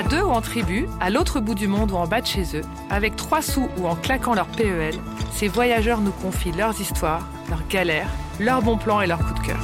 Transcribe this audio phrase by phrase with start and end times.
[0.00, 2.56] À deux ou en tribu, à l'autre bout du monde ou en bas de chez
[2.56, 4.94] eux, avec trois sous ou en claquant leur PEL,
[5.30, 9.46] ces voyageurs nous confient leurs histoires, leurs galères, leurs bons plans et leurs coups de
[9.48, 9.60] cœur.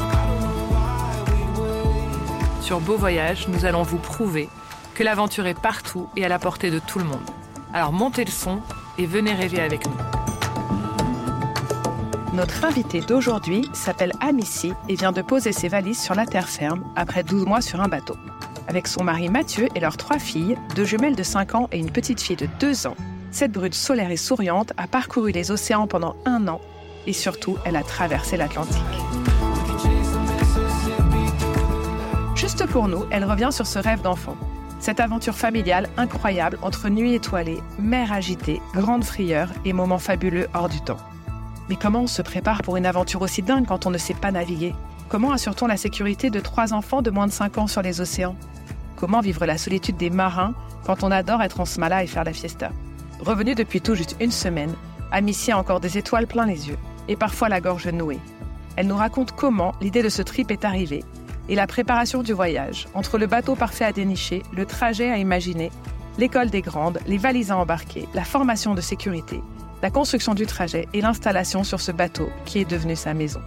[2.60, 4.50] Sur Beau Voyage, nous allons vous prouver
[4.94, 7.30] que l'aventure est partout et à la portée de tout le monde.
[7.72, 8.60] Alors montez le son
[8.98, 9.96] et venez rêver avec nous.
[12.34, 16.84] Notre invitée d'aujourd'hui s'appelle Amici et vient de poser ses valises sur la terre ferme
[16.94, 18.16] après 12 mois sur un bateau.
[18.68, 21.90] Avec son mari Mathieu et leurs trois filles, deux jumelles de 5 ans et une
[21.90, 22.96] petite fille de 2 ans,
[23.30, 26.60] cette brute solaire et souriante a parcouru les océans pendant un an
[27.06, 28.82] et surtout, elle a traversé l'Atlantique.
[32.34, 34.36] Juste pour nous, elle revient sur ce rêve d'enfant.
[34.80, 40.68] Cette aventure familiale incroyable entre nuit étoilée, mer agitée, grande frayeur et moments fabuleux hors
[40.68, 40.98] du temps.
[41.68, 44.30] Mais comment on se prépare pour une aventure aussi dingue quand on ne sait pas
[44.30, 44.74] naviguer?
[45.08, 48.36] Comment assure-t-on la sécurité de trois enfants de moins de 5 ans sur les océans?
[48.96, 52.32] Comment vivre la solitude des marins quand on adore être en smala et faire la
[52.32, 52.70] fiesta
[53.20, 54.74] Revenue depuis tout juste une semaine,
[55.12, 58.20] Amici a encore des étoiles plein les yeux et parfois la gorge nouée.
[58.76, 61.04] Elle nous raconte comment l'idée de ce trip est arrivée
[61.48, 65.70] et la préparation du voyage, entre le bateau parfait à dénicher, le trajet à imaginer,
[66.18, 69.42] l'école des grandes, les valises à embarquer, la formation de sécurité,
[69.82, 73.40] la construction du trajet et l'installation sur ce bateau qui est devenu sa maison.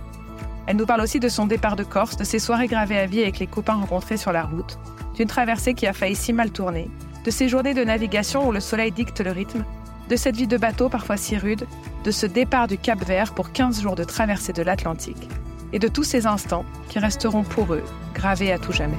[0.70, 3.24] Elle nous parle aussi de son départ de Corse, de ses soirées gravées à vie
[3.24, 4.78] avec les copains rencontrés sur la route,
[5.16, 6.92] d'une traversée qui a failli si mal tourner,
[7.26, 9.66] de ses journées de navigation où le soleil dicte le rythme,
[10.10, 11.66] de cette vie de bateau parfois si rude,
[12.04, 15.28] de ce départ du Cap Vert pour 15 jours de traversée de l'Atlantique,
[15.74, 18.94] et de tous ces instants qui resteront pour eux gravés à tout jamais.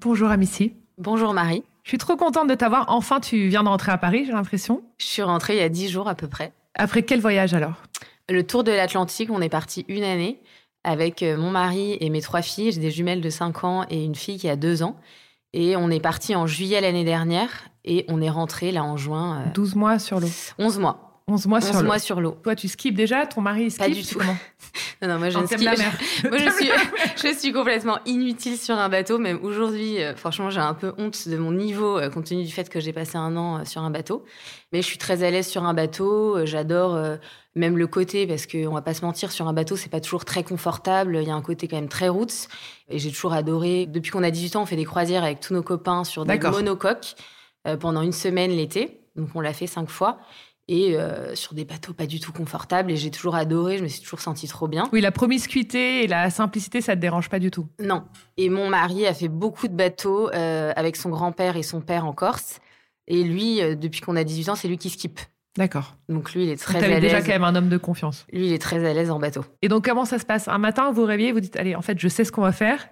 [0.00, 0.74] Bonjour Amici.
[0.98, 1.62] Bonjour Marie.
[1.84, 2.86] Je suis trop contente de t'avoir.
[2.88, 4.82] Enfin, tu viens de rentrer à Paris, j'ai l'impression.
[4.98, 6.54] Je suis rentrée il y a dix jours à peu près.
[6.74, 7.74] Après quel voyage alors?
[8.30, 10.40] Le tour de l'Atlantique, on est parti une année
[10.82, 12.72] avec euh, mon mari et mes trois filles.
[12.72, 14.96] J'ai des jumelles de 5 ans et une fille qui a 2 ans.
[15.52, 17.50] Et on est parti en juillet l'année dernière
[17.84, 19.44] et on est rentré là en juin.
[19.54, 20.28] 12 euh, mois sur l'eau.
[20.58, 21.03] 11 mois.
[21.26, 21.86] 11 mois sur l'eau.
[21.86, 22.36] mois sur l'eau.
[22.42, 24.18] Toi, tu skips déjà Ton mari skip Pas du tout.
[24.18, 24.36] Comment
[25.02, 25.64] non, non, moi, je ne skie.
[25.64, 25.92] la mer.
[26.24, 26.70] moi, je suis,
[27.28, 29.16] je suis complètement inutile sur un bateau.
[29.16, 32.52] Même aujourd'hui, euh, franchement, j'ai un peu honte de mon niveau, euh, compte tenu du
[32.52, 34.26] fait que j'ai passé un an sur un bateau.
[34.72, 36.44] Mais je suis très à l'aise sur un bateau.
[36.44, 37.00] J'adore
[37.54, 40.26] même le côté, parce qu'on va pas se mentir, sur un bateau, c'est pas toujours
[40.26, 41.18] très confortable.
[41.22, 42.48] Il y a un côté quand même très roots.
[42.90, 43.86] Et j'ai toujours adoré.
[43.86, 46.38] Depuis qu'on a 18 ans, on fait des croisières avec tous nos copains sur des
[46.38, 47.14] monocoques
[47.80, 49.00] pendant une semaine l'été.
[49.16, 50.18] Donc, on l'a fait cinq fois
[50.68, 52.90] et euh, sur des bateaux pas du tout confortables.
[52.90, 54.88] Et j'ai toujours adoré, je me suis toujours sentie trop bien.
[54.92, 57.68] Oui, la promiscuité et la simplicité, ça te dérange pas du tout?
[57.80, 58.04] Non.
[58.36, 62.06] Et mon mari a fait beaucoup de bateaux euh, avec son grand-père et son père
[62.06, 62.60] en Corse.
[63.06, 65.20] Et lui, euh, depuis qu'on a 18 ans, c'est lui qui skip.
[65.56, 65.94] D'accord.
[66.08, 67.00] Donc lui, il est très à l'aise.
[67.00, 68.26] déjà quand même un homme de confiance.
[68.32, 69.44] Lui, il est très à l'aise en bateau.
[69.62, 70.48] Et donc, comment ça se passe?
[70.48, 72.50] Un matin, vous vous réveillez, vous dites, allez, en fait, je sais ce qu'on va
[72.50, 72.88] faire.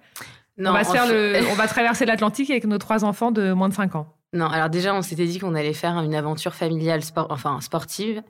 [0.59, 1.41] Non, on va, faire le...
[1.51, 4.07] on va traverser l'Atlantique avec nos trois enfants de moins de 5 ans.
[4.33, 8.23] Non, alors déjà, on s'était dit qu'on allait faire une aventure familiale, enfin sportive.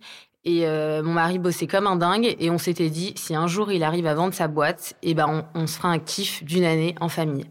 [0.45, 2.35] Et euh, mon mari bossait comme un dingue.
[2.41, 5.45] Et on s'était dit, si un jour il arrive à vendre sa boîte, eh ben
[5.55, 7.47] on, se fera un kiff d'une année en famille.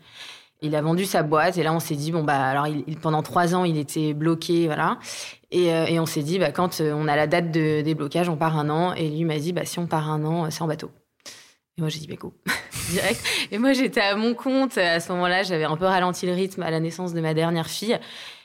[0.62, 2.68] Il a vendu sa boîte et là on s'est dit bon bah alors
[3.02, 5.00] pendant trois ans il était bloqué voilà
[5.50, 8.30] et, euh, et on s'est dit bah quand euh, on a la date de déblocage
[8.30, 10.62] on part un an et lui m'a dit bah si on part un an c'est
[10.62, 10.92] en bateau
[11.80, 12.32] et moi j'ai dit bah go
[12.92, 13.22] direct.
[13.52, 14.78] Et moi, j'étais à mon compte.
[14.78, 17.68] À ce moment-là, j'avais un peu ralenti le rythme à la naissance de ma dernière
[17.68, 17.98] fille.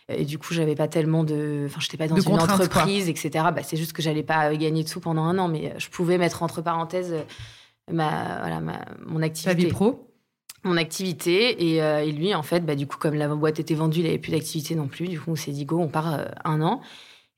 [0.09, 1.65] Et du coup, j'avais pas tellement de.
[1.67, 3.31] Enfin, j'étais pas dans une entreprise, etc.
[3.33, 6.17] Bah, c'est juste que j'allais pas gagner de sous pendant un an, mais je pouvais
[6.17, 7.15] mettre entre parenthèses
[7.91, 9.51] ma, voilà, ma, mon activité.
[9.51, 10.03] Ta vie pro
[10.65, 13.75] mon activité et, euh, et, lui en fait bah du coup comme la boîte était
[13.75, 16.13] vendue il avait plus d'activité non plus du coup on s'est dit go on part
[16.13, 16.81] euh, un an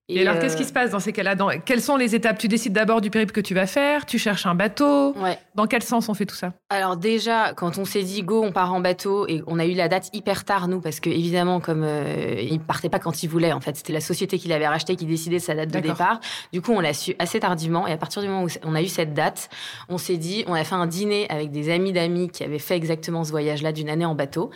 [0.08, 1.50] et, alors, qu'est-ce qui euh, se passe dans ces cas-là dans...
[1.64, 2.38] Quelles sont les étapes?
[2.38, 5.12] Tu décides d'abord du périple que tu vas faire, tu cherches un bateau.
[5.18, 5.38] Ouais.
[5.54, 6.54] Dans quel sens on fait tout ça?
[6.70, 9.74] Alors déjà, quand on s'est dit go, on part en bateau et on a eu
[9.74, 13.28] la date hyper tard nous parce que évidemment comme euh, il partait pas quand il
[13.28, 15.80] voulait en fait, c'était la société qui l'avait racheté qui décidait de sa date de
[15.80, 16.20] départ.
[16.52, 18.80] Du coup, on l'a su assez tardivement et à partir du moment où on a
[18.80, 19.50] eu cette date,
[19.88, 22.76] on s'est dit, on a fait un dîner avec des amis d'amis qui avaient fait
[22.76, 24.50] exactement ce voyage-là d'une année en bateau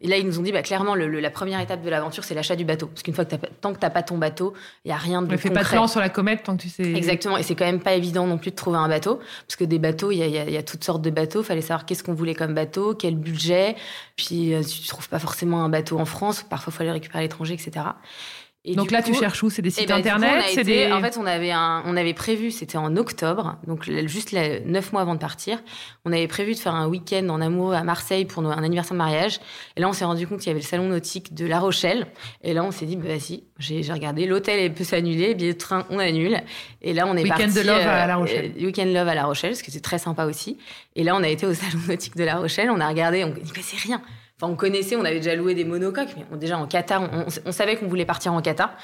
[0.00, 2.34] et là, ils nous ont dit, bah, clairement, le, la première étape de l'aventure, c'est
[2.34, 2.86] l'achat du bateau.
[2.86, 4.54] Parce qu'une fois que tant que t'as pas ton bateau,
[4.84, 6.62] il y a rien de ne fais pas de plan sur la comète tant que
[6.62, 6.92] tu sais.
[6.92, 7.36] Exactement.
[7.36, 9.16] Et c'est quand même pas évident non plus de trouver un bateau.
[9.46, 11.42] Parce que des bateaux, il y a, y a, toutes sortes de bateaux.
[11.42, 13.74] Fallait savoir qu'est-ce qu'on voulait comme bateau, quel budget.
[14.16, 16.44] Puis, euh, tu trouves pas forcément un bateau en France.
[16.48, 17.86] Parfois, il faut aller récupérer à l'étranger, etc.
[18.74, 19.50] donc là, tu cherches où?
[19.50, 20.92] C'est des eh sites ben, internet des...
[20.92, 21.82] En fait, on avait, un...
[21.86, 24.34] on avait prévu, c'était en octobre, donc juste
[24.64, 25.58] neuf mois avant de partir,
[26.04, 28.98] on avait prévu de faire un week-end en amoureux à Marseille pour un anniversaire de
[28.98, 29.40] mariage.
[29.76, 32.06] Et là, on s'est rendu compte qu'il y avait le salon nautique de La Rochelle.
[32.42, 35.86] Et là, on s'est dit, bah, vas-y, j'ai regardé, l'hôtel peut s'annuler, billet de train,
[35.90, 36.38] on annule.
[36.82, 37.44] Et là, on est parti.
[37.44, 38.52] Week-end de love à La euh, Rochelle.
[38.60, 40.58] week-end love à La Rochelle, ce qui était très sympa aussi.
[40.96, 43.30] Et là, on a été au salon nautique de La Rochelle, on a regardé, on
[43.30, 44.02] dit, bah, c'est rien.
[44.40, 47.00] Enfin, on connaissait, on avait déjà loué des monocoques, mais déjà en kata,
[47.44, 48.76] on, savait qu'on voulait partir en kata.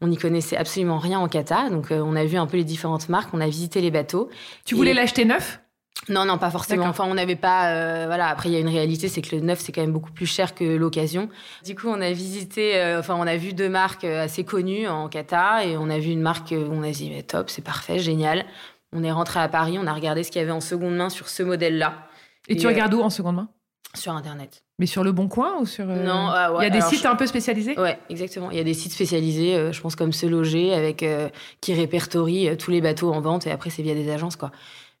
[0.00, 2.64] On n'y connaissait absolument rien en kata, donc euh, on a vu un peu les
[2.64, 4.30] différentes marques, on a visité les bateaux.
[4.64, 5.60] Tu voulais l'acheter neuf?
[6.08, 6.86] Non, non, pas forcément.
[6.86, 7.74] Enfin, on n'avait pas.
[7.74, 8.28] Euh, voilà.
[8.28, 10.26] Après, il y a une réalité, c'est que le neuf, c'est quand même beaucoup plus
[10.26, 11.28] cher que l'occasion.
[11.64, 12.76] Du coup, on a visité.
[12.76, 16.10] Euh, enfin, on a vu deux marques assez connues en kata, et on a vu
[16.10, 18.46] une marque où on a dit top, c'est parfait, génial.
[18.94, 21.10] On est rentré à Paris, on a regardé ce qu'il y avait en seconde main
[21.10, 22.08] sur ce modèle-là.
[22.48, 23.48] Et, tu regardes où en seconde main?
[23.94, 24.64] Sur Internet.
[24.78, 27.04] Mais sur le Bon Coin ou sur euh, Non, ah il y a des sites
[27.04, 27.78] un peu spécialisés?
[27.78, 28.50] Ouais, exactement.
[28.50, 31.28] Il y a des sites spécialisés, euh, je pense comme Se Loger, avec euh,
[31.60, 34.50] qui répertorient tous les bateaux en vente et après c'est via des agences quoi.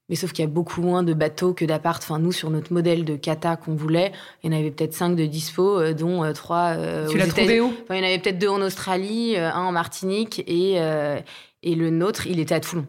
[0.08, 2.02] Mais sauf qu'il y a beaucoup moins de bateaux que d'appart.
[2.02, 4.12] Enfin, nous, sur notre modèle de kata qu'on voulait,
[4.42, 6.76] il y en avait peut-être cinq de dispo, dont trois.
[7.08, 7.72] tu l'as trouvé où?
[7.84, 10.78] Enfin, Il y en avait peut-être deux en Australie, un en Martinique et
[11.62, 12.86] et le nôtre, il était à Toulon.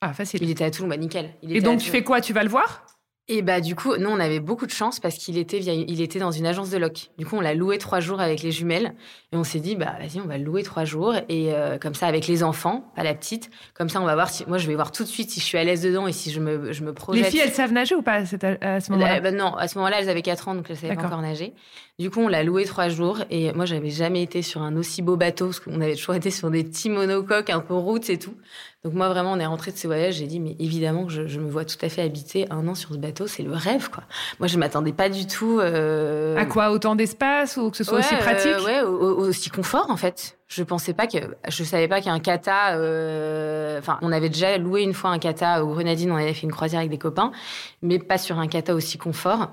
[0.00, 0.42] Ah, facile.
[0.42, 1.30] Il était à Toulon, bah nickel.
[1.42, 2.20] et donc, tu fais quoi?
[2.20, 2.83] Tu vas le voir?
[3.26, 6.02] Et bah du coup, nous on avait beaucoup de chance parce qu'il était via, il
[6.02, 7.08] était dans une agence de loc.
[7.16, 8.94] Du coup, on l'a loué trois jours avec les jumelles
[9.32, 11.94] et on s'est dit bah vas-y, on va le louer trois jours et euh, comme
[11.94, 13.50] ça avec les enfants, pas la petite.
[13.72, 15.44] Comme ça, on va voir si moi je vais voir tout de suite si je
[15.46, 17.24] suis à l'aise dedans et si je me je me projette.
[17.24, 18.24] Les filles, elles savent nager ou pas
[18.60, 19.20] à, ce moment-là?
[19.20, 21.54] Bah, Non, à ce moment-là, elles avaient quatre ans donc elles savaient pas encore nager.
[21.98, 25.00] Du coup, on l'a loué trois jours et moi j'avais jamais été sur un aussi
[25.00, 28.18] beau bateau parce qu'on avait toujours été sur des petits monocoques un peu routes et
[28.18, 28.34] tout.
[28.84, 31.40] Donc moi vraiment, on est rentré de ce voyage, j'ai dit mais évidemment que je,
[31.40, 34.04] me vois tout à fait habiter un an sur ce bateau, c'est le rêve quoi.
[34.40, 35.58] Moi je m'attendais pas du tout.
[35.58, 36.36] Euh...
[36.36, 36.70] À quoi?
[36.70, 38.52] Autant d'espace ou que ce soit aussi pratique?
[38.52, 40.36] euh, Ouais, aussi confort en fait.
[40.48, 41.16] Je pensais pas que,
[41.48, 42.76] je savais pas qu'un kata.
[42.76, 43.78] Euh...
[43.78, 46.52] Enfin, on avait déjà loué une fois un kata au Grenadine, on avait fait une
[46.52, 47.32] croisière avec des copains,
[47.80, 49.48] mais pas sur un kata aussi confort.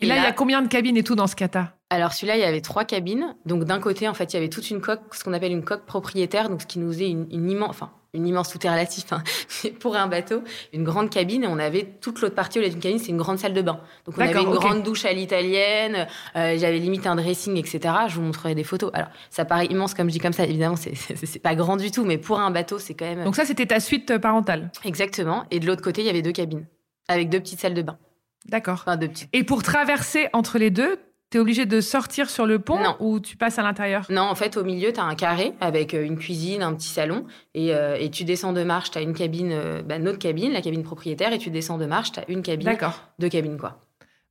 [0.00, 1.72] Et, là, il y a combien de cabines et tout dans ce kata?
[1.88, 3.36] Alors celui-là, il y avait trois cabines.
[3.46, 5.64] Donc d'un côté, en fait, il y avait toute une coque, ce qu'on appelle une
[5.64, 8.70] coque propriétaire, donc ce qui nous est une, une immense, enfin une immense tout est
[8.70, 9.22] relatif, hein,
[9.80, 12.80] pour un bateau, une grande cabine et on avait toute l'autre partie au lieu d'une
[12.80, 13.80] cabine, c'est une grande salle de bain.
[14.06, 16.06] Donc on avait une grande douche à l'italienne,
[16.36, 17.94] euh, j'avais limite un dressing, etc.
[18.08, 18.90] Je vous montrerai des photos.
[18.94, 22.04] Alors ça paraît immense comme je dis comme ça, évidemment c'est pas grand du tout,
[22.04, 23.24] mais pour un bateau c'est quand même.
[23.24, 24.70] Donc ça c'était ta suite parentale.
[24.84, 25.44] Exactement.
[25.50, 26.66] Et de l'autre côté il y avait deux cabines
[27.08, 27.98] avec deux petites salles de bain.
[28.46, 28.74] D'accord.
[28.74, 29.28] Enfin, deux petites.
[29.32, 30.98] Et pour traverser entre les deux,
[31.34, 34.06] T'es obligé de sortir sur le pont ou tu passes à l'intérieur?
[34.08, 36.86] Non, en fait, au milieu, tu as un carré avec euh, une cuisine, un petit
[36.86, 37.26] salon.
[37.54, 40.52] Et, euh, et tu descends de marche, tu as une cabine, euh, bah, notre cabine,
[40.52, 41.32] la cabine propriétaire.
[41.32, 42.78] Et tu descends de marche, tu as une cabine.
[43.18, 43.80] Deux cabines, quoi.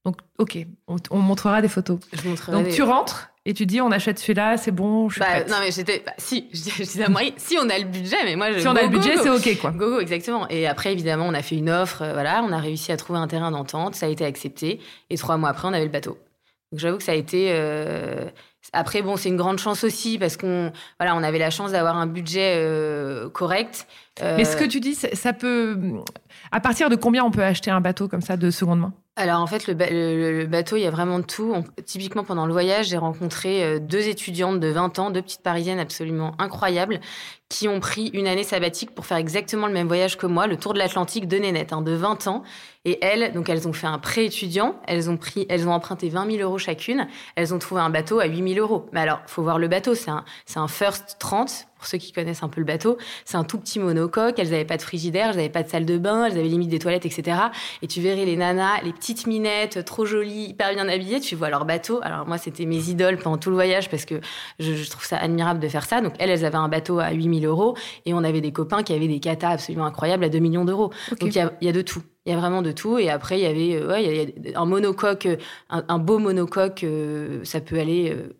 [0.05, 1.99] Donc, ok, on, montrera des photos.
[2.13, 5.19] Je montrerai Donc, tu rentres et tu dis, on achète celui-là, c'est bon, je suis
[5.19, 6.01] bah, Non, mais j'étais...
[6.05, 8.53] Bah, si, je, je disais à moi, si on a le budget, mais moi...
[8.53, 9.71] Je, si on a le budget, c'est ok, quoi.
[9.71, 10.47] Go, go, exactement.
[10.47, 13.27] Et après, évidemment, on a fait une offre, voilà, on a réussi à trouver un
[13.27, 14.79] terrain d'entente, ça a été accepté.
[15.09, 16.17] Et trois mois après, on avait le bateau.
[16.73, 17.49] Donc j'avoue que ça a été.
[17.51, 18.25] Euh...
[18.71, 21.97] Après, bon, c'est une grande chance aussi parce qu'on voilà, on avait la chance d'avoir
[21.97, 23.85] un budget euh, correct.
[24.19, 25.77] Mais ce que tu dis, ça peut.
[26.51, 28.93] À partir de combien on peut acheter un bateau comme ça de seconde main?
[29.15, 31.55] Alors en fait, le, le, bateau, il y a vraiment de tout.
[31.85, 35.79] typiquement, pendant le voyage, j'ai rencontré euh, deux étudiantes de 20 ans, deux petites parisiennes
[35.79, 36.99] absolument incroyables,
[37.47, 40.57] qui ont pris une année sabbatique pour faire exactement le même voyage que moi, le
[40.57, 42.41] tour de l'Atlantique de Nénette, hein, de 20 ans.
[42.85, 46.09] Et elles, donc elles ont fait un prêt étudiant, elles ont pris, elles ont emprunté
[46.09, 48.87] 20 000 euros chacune, elles ont trouvé un bateau à 8 000 euros.
[48.93, 52.13] Mais alors, faut voir le bateau, c'est un, c'est un First 30 pour ceux qui
[52.13, 54.39] connaissent un peu le bateau, c'est un tout petit monocoque.
[54.39, 56.69] Elles n'avaient pas de frigidaire, elles n'avaient pas de salle de bain, elles avaient limite
[56.69, 57.37] des toilettes, etc.
[57.81, 61.19] Et tu verrais les nanas, les petites minettes, trop jolies, hyper bien habillées.
[61.19, 61.99] Tu vois leur bateau.
[62.01, 64.21] Alors moi, c'était mes idoles pendant tout le voyage parce que
[64.59, 65.99] je, trouve ça admirable de faire ça.
[65.99, 67.75] Donc elles, elles avaient un bateau à 8000 euros
[68.05, 70.91] et on avait des copains qui avaient des katas absolument incroyables à 2 millions d'euros.
[71.19, 72.01] Donc il y a, de tout.
[72.25, 72.97] Il y a vraiment de tout.
[72.97, 75.27] Et après, il y avait euh, y a un monocoque,
[75.69, 78.37] un, beau monocoque, euh, ça peut aller euh,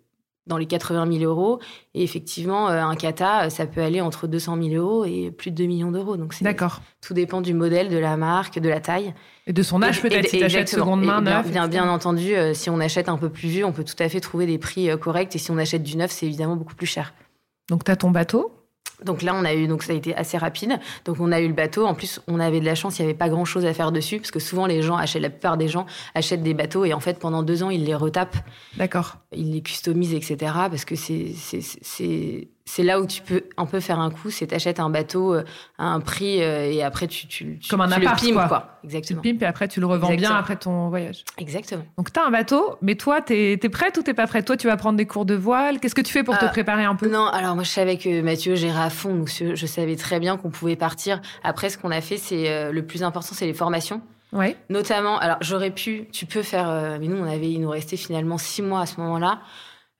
[0.47, 1.59] dans les 80 000 euros.
[1.93, 5.55] Et effectivement, euh, un kata, ça peut aller entre 200 000 euros et plus de
[5.55, 6.17] 2 millions d'euros.
[6.17, 6.81] Donc, D'accord.
[7.01, 9.13] Tout dépend du modèle, de la marque, de la taille.
[9.47, 11.50] Et de son âge peut-être, si tu seconde main, neuf.
[11.50, 14.09] Bien, bien, entendu, euh, si on achète un peu plus vieux, on peut tout à
[14.09, 15.35] fait trouver des prix euh, corrects.
[15.35, 17.13] Et si on achète du neuf, c'est évidemment beaucoup plus cher.
[17.69, 18.51] Donc, tu as ton bateau
[19.03, 20.79] donc là, on a eu, donc ça a été assez rapide.
[21.05, 21.85] Donc on a eu le bateau.
[21.85, 23.91] En plus, on avait de la chance, il n'y avait pas grand chose à faire
[23.91, 25.85] dessus, parce que souvent les gens achètent, la plupart des gens
[26.15, 28.38] achètent des bateaux et en fait pendant deux ans ils les retapent.
[28.77, 29.17] D'accord.
[29.35, 30.51] Ils les customisent, etc.
[30.69, 34.89] Parce que c'est là où tu peux un peu faire un coup, c'est t'achètes un
[34.89, 35.43] bateau euh,
[35.77, 38.79] à un prix euh, et après tu, tu, Comme un le pimpes, quoi.
[38.83, 39.21] Exactement.
[39.21, 41.23] Tu le pimpes et après tu le revends bien après ton voyage.
[41.37, 41.83] Exactement.
[41.97, 44.45] Donc tu as un bateau, mais toi, tu es, prête ou t'es pas prête?
[44.45, 45.79] Toi, tu vas prendre des cours de voile?
[45.79, 47.09] Qu'est-ce que tu fais pour te euh, préparer un peu?
[47.09, 50.37] Non, alors moi je savais que Mathieu gérait à fond, donc je savais très bien
[50.37, 51.21] qu'on pouvait partir.
[51.43, 54.01] Après, ce qu'on a fait, c'est le plus important, c'est les formations.
[54.33, 54.57] Ouais.
[54.69, 58.37] Notamment, alors j'aurais pu, tu peux faire, mais nous on avait, il nous restait finalement
[58.37, 59.39] six mois à ce moment-là.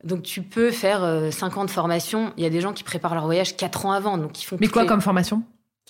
[0.04, 2.34] Donc tu peux faire 50 euh, formations.
[2.38, 4.58] Il y a des gens qui préparent leur voyage 4 ans avant, donc ils font.
[4.60, 5.44] Mais quoi comme formation?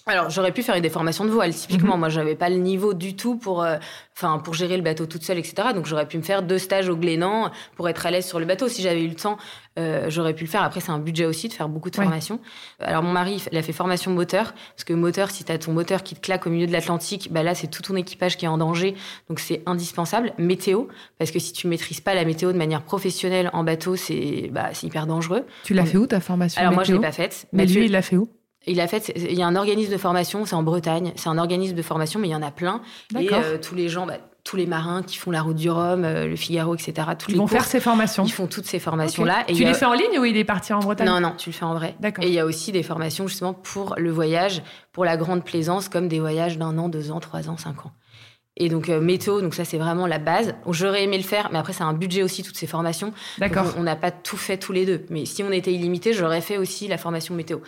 [0.05, 1.53] Alors, j'aurais pu faire des formations de voile.
[1.53, 2.00] Typiquement, Moi, mhm.
[2.01, 3.77] moi, j'avais pas le niveau du tout pour, euh,
[4.17, 5.69] enfin, pour gérer le bateau toute seule, etc.
[5.74, 8.45] Donc, j'aurais pu me faire deux stages au Glénan pour être à l'aise sur le
[8.45, 8.67] bateau.
[8.67, 9.38] Si j'avais eu le temps,
[9.79, 10.62] euh, j'aurais pu le faire.
[10.62, 12.41] Après, c'est un budget aussi de faire beaucoup de formations.
[12.79, 14.53] Alors, mon mari, il a fait formation moteur.
[14.75, 17.29] Parce que moteur, si tu as ton moteur qui te claque au milieu de l'Atlantique,
[17.31, 18.95] bah là, c'est tout ton équipage qui est en danger.
[19.29, 20.33] Donc, c'est indispensable.
[20.38, 24.50] Météo, parce que si tu maîtrises pas la météo de manière professionnelle en bateau, c'est
[24.51, 25.45] bah, hyper dangereux.
[25.63, 27.48] Tu l'as fait où ta formation Alors, moi, je l'ai pas faite.
[27.53, 28.27] Mais lui, il l'a fait où?
[28.65, 31.38] Il a fait, il y a un organisme de formation, c'est en Bretagne, c'est un
[31.38, 32.82] organisme de formation, mais il y en a plein.
[33.20, 36.03] Et euh, tous les gens, bah, tous les marins qui font la route du Rhum,
[36.03, 37.08] euh, le Figaro, etc.
[37.17, 38.25] Tous ils vont faire ces formations.
[38.25, 39.46] Ils font toutes ces formations-là.
[39.48, 41.53] Tu les fais en ligne ou il est parti en Bretagne Non, non, tu le
[41.53, 41.96] fais en vrai.
[42.22, 45.89] Et il y a aussi des formations justement pour le voyage, pour la grande plaisance,
[45.89, 47.91] comme des voyages d'un an, deux ans, trois ans, cinq ans.
[48.55, 50.53] Et donc euh, météo, donc ça c'est vraiment la base.
[50.69, 53.12] J'aurais aimé le faire, mais après c'est un budget aussi toutes ces formations.
[53.39, 53.74] D'accord.
[53.77, 56.57] On n'a pas tout fait tous les deux, mais si on était illimité, j'aurais fait
[56.57, 57.60] aussi la formation météo.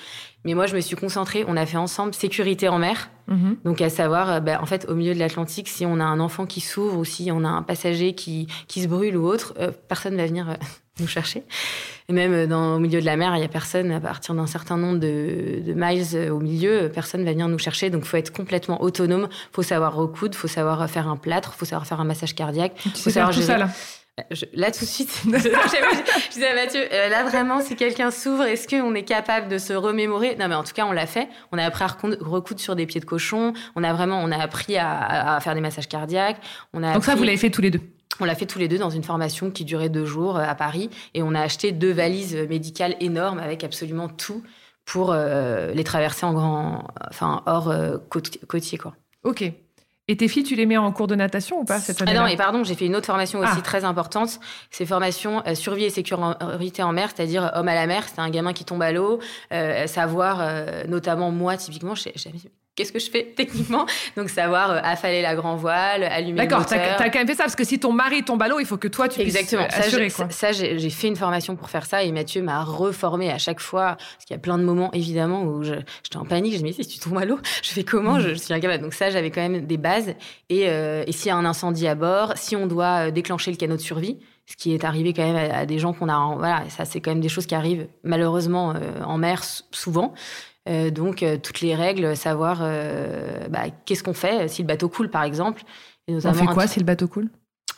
[0.43, 3.09] Mais moi je me suis concentrée, on a fait ensemble sécurité en mer.
[3.27, 3.57] Mhm.
[3.65, 6.19] Donc à savoir, euh, ben, en fait au milieu de l'Atlantique, si on a un
[6.19, 9.55] enfant qui s'ouvre ou si on a un passager qui qui se brûle ou autre,
[9.59, 10.55] euh, personne va venir
[10.99, 11.43] nous chercher.
[12.09, 14.35] Et même euh, dans, au milieu de la mer, il n'y a personne, à partir
[14.35, 17.89] d'un certain nombre de, de, miles euh, au milieu, personne va venir nous chercher.
[17.89, 19.27] Donc, il faut être complètement autonome.
[19.31, 22.05] Il faut savoir recoudre, il faut savoir faire un plâtre, il faut savoir faire un
[22.05, 22.73] massage cardiaque.
[22.75, 23.69] Tu sais faire tout ça, là
[24.53, 28.67] là tout de suite, je, disais à Mathieu, euh, là vraiment, si quelqu'un s'ouvre, est-ce
[28.67, 30.37] qu'on est capable de se remémorer?
[30.39, 31.27] Non, mais en tout cas, on l'a fait.
[31.51, 33.53] On a appris à recoudre sur des pieds de cochon.
[33.75, 36.37] On a vraiment, on a appris à, à faire des massages cardiaques.
[36.73, 37.81] On a Donc ça, vous l'avez fait tous les deux
[38.19, 40.55] on l'a fait tous les deux dans une formation qui durait deux jours euh, à
[40.55, 44.43] Paris et on a acheté deux valises médicales énormes avec absolument tout
[44.85, 48.95] pour euh, les traverser en grand, enfin hors euh, côtier quoi.
[49.23, 49.43] Ok.
[50.07, 52.19] Et tes filles, tu les mets en cours de natation ou pas cette année Ah
[52.19, 53.61] non, et pardon, j'ai fait une autre formation aussi ah.
[53.61, 54.39] très importante.
[54.69, 58.03] C'est formation survie et sécurité en mer, c'est-à-dire homme à la mer.
[58.07, 59.17] C'est un gamin qui tombe à l'eau,
[59.87, 60.47] savoir,
[60.87, 62.37] notamment moi typiquement, jamais
[62.75, 63.85] qu'est-ce que je fais techniquement
[64.17, 66.65] Donc savoir euh, affaler la grand voile, allumer le moteur.
[66.65, 68.65] D'accord, t'as quand même fait ça parce que si ton mari tombe à l'eau, il
[68.65, 69.65] faut que toi tu Exactement.
[69.65, 70.09] puisses assurer.
[70.09, 73.59] Ça, ça j'ai fait une formation pour faire ça et Mathieu m'a reformé à chaque
[73.59, 76.57] fois parce qu'il y a plein de moments évidemment où j'étais en panique.
[76.57, 78.19] Je me disais si tu tombes à l'eau, je fais comment?
[78.19, 78.83] Je, suis incapable.
[78.83, 80.13] Donc ça, j'avais quand même des bases
[80.49, 83.51] et, euh, et s'il y a un incendie à bord, si on doit euh, déclencher
[83.51, 84.17] le canot de survie
[84.47, 86.35] ce qui est arrivé quand même à, des gens qu'on a.
[86.35, 90.13] Voilà, ça, c'est quand même des choses qui arrivent malheureusement en mer souvent.
[90.67, 94.89] Euh, donc, euh, toutes les règles, savoir euh, bah, qu'est-ce qu'on fait si le bateau
[94.89, 95.63] coule, par exemple.
[96.07, 97.29] Et On fait quoi si le bateau coule?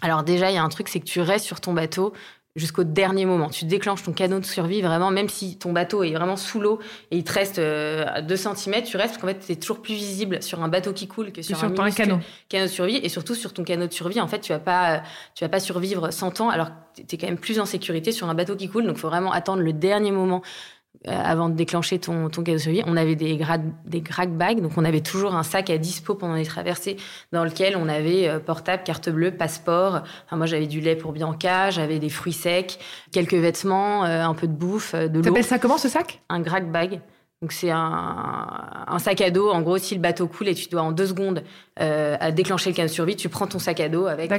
[0.01, 2.13] Alors déjà, il y a un truc, c'est que tu restes sur ton bateau
[2.55, 3.49] jusqu'au dernier moment.
[3.49, 6.79] Tu déclenches ton canot de survie vraiment, même si ton bateau est vraiment sous l'eau
[7.11, 9.81] et il te reste à 2 cm, tu restes parce qu'en fait, tu es toujours
[9.81, 12.19] plus visible sur un bateau qui coule que sur, un, canot.
[12.49, 12.97] canot de survie.
[12.97, 15.03] Et surtout, sur ton canot de survie, en fait, tu vas pas,
[15.35, 18.11] tu vas pas survivre 100 ans alors que tu es quand même plus en sécurité
[18.11, 18.85] sur un bateau qui coule.
[18.85, 20.41] Donc, il faut vraiment attendre le dernier moment
[21.05, 23.39] avant de déclencher ton, ton cadeau survie, on avait des,
[23.85, 26.97] des grag bags, donc on avait toujours un sac à dispo pendant les traversées
[27.31, 30.03] dans lequel on avait euh, portable, carte bleue, passeport.
[30.25, 32.79] Enfin, moi, j'avais du lait pour Bianca, j'avais des fruits secs,
[33.11, 35.21] quelques vêtements, euh, un peu de bouffe, de l'eau.
[35.21, 36.21] T'appelles ça comment ce sac?
[36.29, 37.01] Un grag bag.
[37.41, 39.51] Donc c'est un, un, sac à dos.
[39.51, 41.43] En gros, si le bateau coule et tu dois en deux secondes
[41.79, 44.31] euh, déclencher le canot de survie, tu prends ton sac à dos avec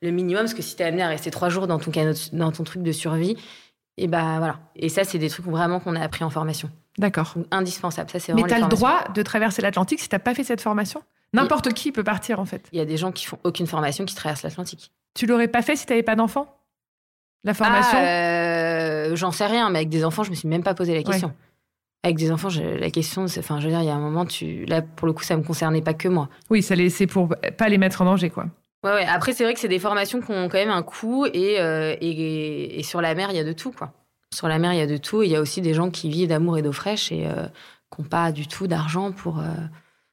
[0.00, 0.44] le minimum.
[0.44, 2.64] Parce que si tu es amené à rester trois jours dans ton, canot, dans ton
[2.64, 3.36] truc de survie,
[3.98, 4.58] et bah voilà.
[4.76, 6.70] Et ça, c'est des trucs vraiment qu'on a appris en formation.
[6.98, 7.32] D'accord.
[7.36, 8.10] Donc, indispensable.
[8.10, 10.34] Ça, c'est Mais vraiment tu as les le droit de traverser l'Atlantique si tu pas
[10.34, 11.02] fait cette formation?
[11.32, 12.66] N'importe qui peut partir en fait.
[12.72, 14.92] Il y a des gens qui font aucune formation qui traversent l'Atlantique.
[15.14, 16.46] Tu l'aurais pas fait si tu n'avais pas d'enfant
[17.44, 17.98] La formation?
[18.00, 20.94] Ah, euh, J'en sais rien, mais avec des enfants, je me suis même pas posé
[20.94, 21.32] la question.
[22.04, 23.98] Avec des enfants, je- la question, c'est, enfin, je veux dire, il y a un
[24.00, 26.28] moment, tu, là, pour le coup, ça me concernait pas que moi.
[26.48, 28.46] Oui, ça les- c'est pour pas les mettre en danger quoi.
[28.84, 29.04] Ouais, ouais.
[29.06, 31.96] Après, c'est vrai que c'est des formations qui ont quand même un coût et, euh,
[32.00, 33.92] et, et sur la mer, il y a de tout, quoi.
[34.32, 35.22] Sur la mer, il y a de tout.
[35.22, 37.46] et Il y a aussi des gens qui vivent d'amour et d'eau fraîche et euh,
[37.94, 39.40] qui n'ont pas du tout d'argent pour.
[39.40, 39.44] euh,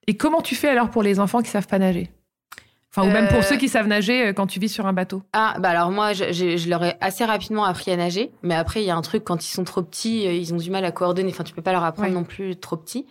[0.07, 2.09] Et comment tu fais alors pour les enfants qui savent pas nager?
[2.97, 5.21] Enfin, ou même pour ceux qui savent nager quand tu vis sur un bateau?
[5.33, 8.31] Ah, bah alors moi, je, je- je leur ai assez rapidement appris à nager.
[8.41, 10.71] Mais après, il y a un truc, quand ils sont trop petits, ils ont du
[10.71, 11.29] mal à coordonner.
[11.29, 12.15] Enfin, tu peux pas leur apprendre Ouais.
[12.15, 13.05] non plus trop petits.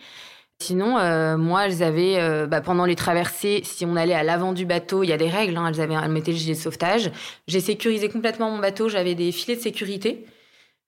[0.61, 4.53] Sinon, euh, moi, elles avaient, euh, bah, pendant les traversées, si on allait à l'avant
[4.53, 5.57] du bateau, il y a des règles.
[5.57, 7.11] Hein, elles, avaient, elles mettaient le gilet de sauvetage.
[7.47, 8.87] J'ai sécurisé complètement mon bateau.
[8.87, 10.25] J'avais des filets de sécurité.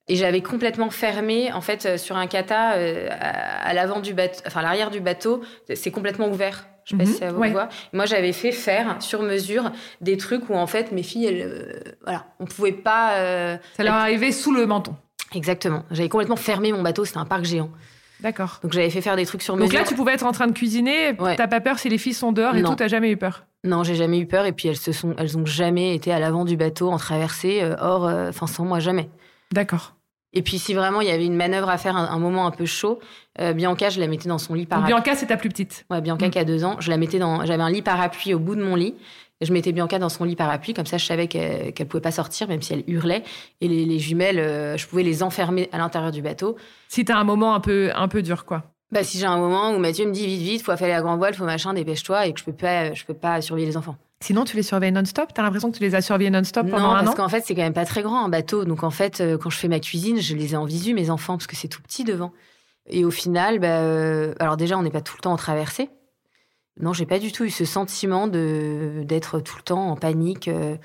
[0.09, 4.13] Et j'avais complètement fermé, en fait, euh, sur un kata, euh, à, à l'avant du
[4.13, 5.41] bateau, enfin, l'arrière du bateau,
[5.73, 6.65] c'est complètement ouvert.
[6.85, 7.51] Je sais pas Mhm, si ça vous ouais.
[7.51, 7.67] voit.
[7.91, 9.69] Moi, j'avais fait faire sur mesure
[9.99, 11.73] des trucs où, en fait, mes filles, elles, euh,
[12.05, 13.15] voilà, on pouvait pas.
[13.17, 14.95] euh, Ça leur arrivait sous le menton.
[15.35, 15.83] Exactement.
[15.91, 17.03] J'avais complètement fermé mon bateau.
[17.03, 17.69] C'était un parc géant.
[18.21, 18.59] D'accord.
[18.63, 19.79] Donc, j'avais fait faire des trucs sur Donc mesure.
[19.79, 21.35] là, tu pouvais être en train de cuisiner, Ouais.
[21.35, 22.69] t'as pas peur si les filles sont dehors et Non.
[22.69, 23.45] tout, t'as jamais eu peur?
[23.63, 24.45] Non, j'ai jamais eu peur.
[24.45, 27.59] Et puis, elles se sont, elles ont jamais été à l'avant du bateau en traversée,
[27.61, 29.09] euh, hors, euh, enfin, sans moi, jamais.
[29.51, 29.93] D'accord.
[30.33, 32.51] Et puis, si vraiment il y avait une manœuvre à faire, un, un moment un
[32.51, 32.99] peu chaud,
[33.39, 34.93] euh, Bianca, je la mettais dans son lit Donc parapluie.
[34.93, 35.85] Bianca, c'est ta plus petite.
[35.89, 36.29] Ouais, Bianca Mm.
[36.31, 37.45] qui a deux ans, je la mettais dans.
[37.45, 38.93] J'avais un lit parapluie au bout de mon lit.
[39.41, 42.11] Je mettais Bianca dans son lit parapluie, comme ça je savais qu'elle qu'elle pouvait pas
[42.11, 43.23] sortir, même si elle hurlait.
[43.61, 46.55] Et les, les jumelles, euh, je pouvais les enfermer à l'intérieur du bateau.
[46.89, 48.63] Si t'as un moment un peu, un peu dur, quoi.
[48.91, 51.19] Bah, si j'ai un moment où Mathieu me dit vite, vite, faut affaler la grande
[51.19, 53.97] voile, faut machin, dépêche-toi, et que je peux pas, je peux pas surveiller les enfants.
[54.21, 55.29] Sinon, tu les surveilles non-stop?
[55.33, 57.13] T'as l'impression que tu les as surveillés non-stop pendant non, un parce an?
[57.13, 58.65] qu'en fait, c'est quand même pas très grand un bateau.
[58.65, 61.09] Donc en fait, euh, quand je fais ma cuisine, je les ai en visu, mes
[61.11, 62.31] enfants, parce que c'est tout petit devant.
[62.89, 65.89] Et au final, bah, euh, alors déjà, on n'est pas tout le temps en traversée.
[66.79, 70.47] Non, j'ai pas du tout eu ce sentiment de d'être tout le temps en panique.
[70.47, 70.75] euh.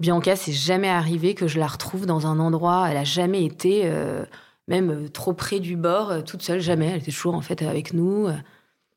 [0.00, 2.86] Bianca, c'est jamais arrivé que je la retrouve dans un endroit.
[2.88, 4.24] Elle a jamais été, euh,
[4.68, 6.86] même euh, trop près du bord, euh, toute seule, jamais.
[6.86, 8.28] Elle était toujours en fait avec nous.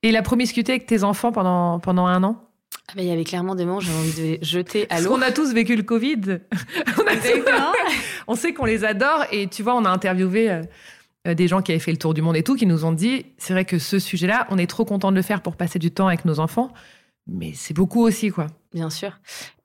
[0.04, 2.36] Et la promiscuité avec tes enfants pendant, pendant un an?
[2.88, 5.02] Ah, mais il y avait clairement des moments, où j'avais envie de les jeter à
[5.02, 5.10] l'eau.
[5.16, 6.22] qu'on a tous vécu le Covid.
[7.00, 7.72] on, a- Exactement.
[8.28, 9.26] on sait qu'on les adore.
[9.32, 10.62] Et tu vois, on a interviewé
[11.26, 13.26] des gens qui avaient fait le tour du monde et tout, qui nous ont dit
[13.38, 15.92] c'est vrai que ce sujet-là, on est trop content de le faire pour passer du
[15.92, 16.72] temps avec nos enfants.
[17.28, 18.48] Mais c'est beaucoup aussi, quoi.
[18.74, 19.20] Bien sûr.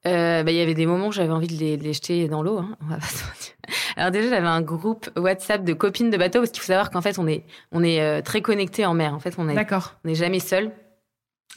[0.06, 2.28] Euh, bah, Il y avait des moments où j'avais envie de les, de les jeter
[2.28, 2.58] dans l'eau.
[2.58, 2.76] Hein.
[2.82, 3.54] On va pas se mentir.
[3.96, 7.00] Alors déjà, j'avais un groupe WhatsApp de copines de bateau parce qu'il faut savoir qu'en
[7.00, 9.14] fait, on est, on est euh, très connectés en mer.
[9.14, 10.70] En fait, on n'est jamais seul.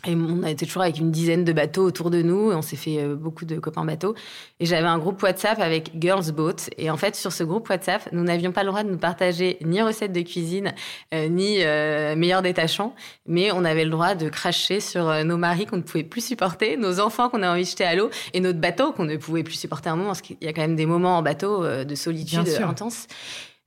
[0.08, 2.52] Et on a été toujours avec une dizaine de bateaux autour de nous.
[2.52, 4.16] Et on s'est fait euh, beaucoup de copains bateaux.
[4.60, 6.70] Et j'avais un groupe WhatsApp avec Girls Boat.
[6.78, 9.58] Et en fait, sur ce groupe WhatsApp, nous n'avions pas le droit de nous partager
[9.62, 10.74] ni recettes de cuisine,
[11.14, 12.96] euh, ni euh, meilleurs détachants.
[13.26, 16.78] Mais on avait le droit de cracher sur nos maris qu'on ne pouvait plus supporter,
[16.78, 19.44] nos enfants qu'on a envie de jeter à l'eau, et notre bateau qu'on ne pouvait
[19.44, 20.10] plus supporter à un moment.
[20.10, 23.08] Parce qu'il y a quand même des moments en bateau euh, de solitude intense.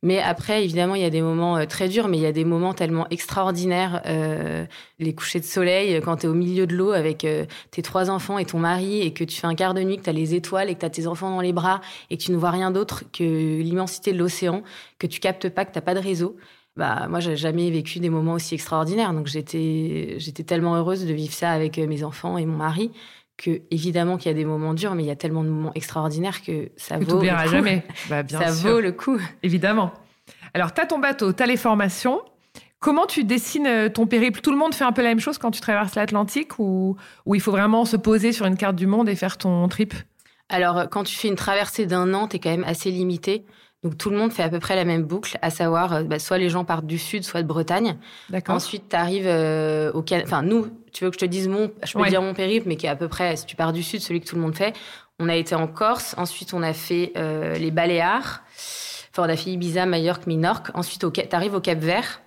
[0.05, 2.33] Mais après, évidemment, il y a des moments euh, très durs, mais il y a
[2.33, 4.03] des moments tellement extraordinaires.
[4.07, 4.67] euh,
[4.99, 7.83] les couchers de soleil, euh, quand tu es au milieu de l'eau avec euh, tes
[7.83, 10.11] trois enfants et ton mari, et que tu fais un quart de nuit, que tu
[10.11, 12.33] as les étoiles et que tu as tes enfants dans les bras, et que tu
[12.33, 13.23] ne vois rien d'autre que
[13.61, 14.63] l'immensité de l'océan,
[14.99, 16.37] que tu captes pas, que tu pas de réseau.
[16.77, 19.13] Bah, moi, j'ai jamais vécu des moments aussi extraordinaires.
[19.13, 22.91] Donc, j'étais, j'étais tellement heureuse de vivre ça avec mes enfants et mon mari
[23.43, 25.73] que, évidemment, qu'il y a des moments durs, mais il y a tellement de moments
[25.75, 27.21] extraordinaires que ça Que vaut.
[27.23, 27.49] le coup.
[27.51, 27.83] jamais.
[28.09, 28.71] Bah, bien ça sûr.
[28.71, 29.19] vaut le coup.
[29.43, 29.93] Évidemment.
[30.55, 32.21] Alors, tu as ton bateau, tu as les formations.
[32.79, 34.41] Comment tu dessines euh, ton périple?
[34.41, 37.35] Tout le monde fait un peu la même chose quand tu traverses l'Atlantique ou, ou
[37.35, 39.95] il faut vraiment se poser sur une carte du monde et faire ton trip?
[40.49, 43.45] Alors, euh, quand tu fais une traversée d'un an, tu es quand même assez limité.
[43.85, 46.19] Donc, tout le monde fait à peu près la même boucle, à savoir, euh, bah,
[46.19, 47.97] soit les gens partent du sud, soit de Bretagne.
[48.31, 49.27] D'accord Ensuite, tu arrives
[49.95, 50.27] au Canada.
[50.29, 51.71] Enfin, nous, tu veux que je te dise mon.
[51.85, 52.09] Je peux Ouais.
[52.11, 54.21] dire mon périple, mais qui est à peu près, si tu pars du sud, celui
[54.21, 54.75] que tout le monde fait.
[55.19, 56.15] On a été en Corse.
[56.19, 58.43] Ensuite, on a fait euh, les Baléares.
[59.11, 60.69] Enfin, on a fait Ibiza, Majorque, Minorque.
[60.75, 62.21] Ensuite, tu arrives au Cap Vert.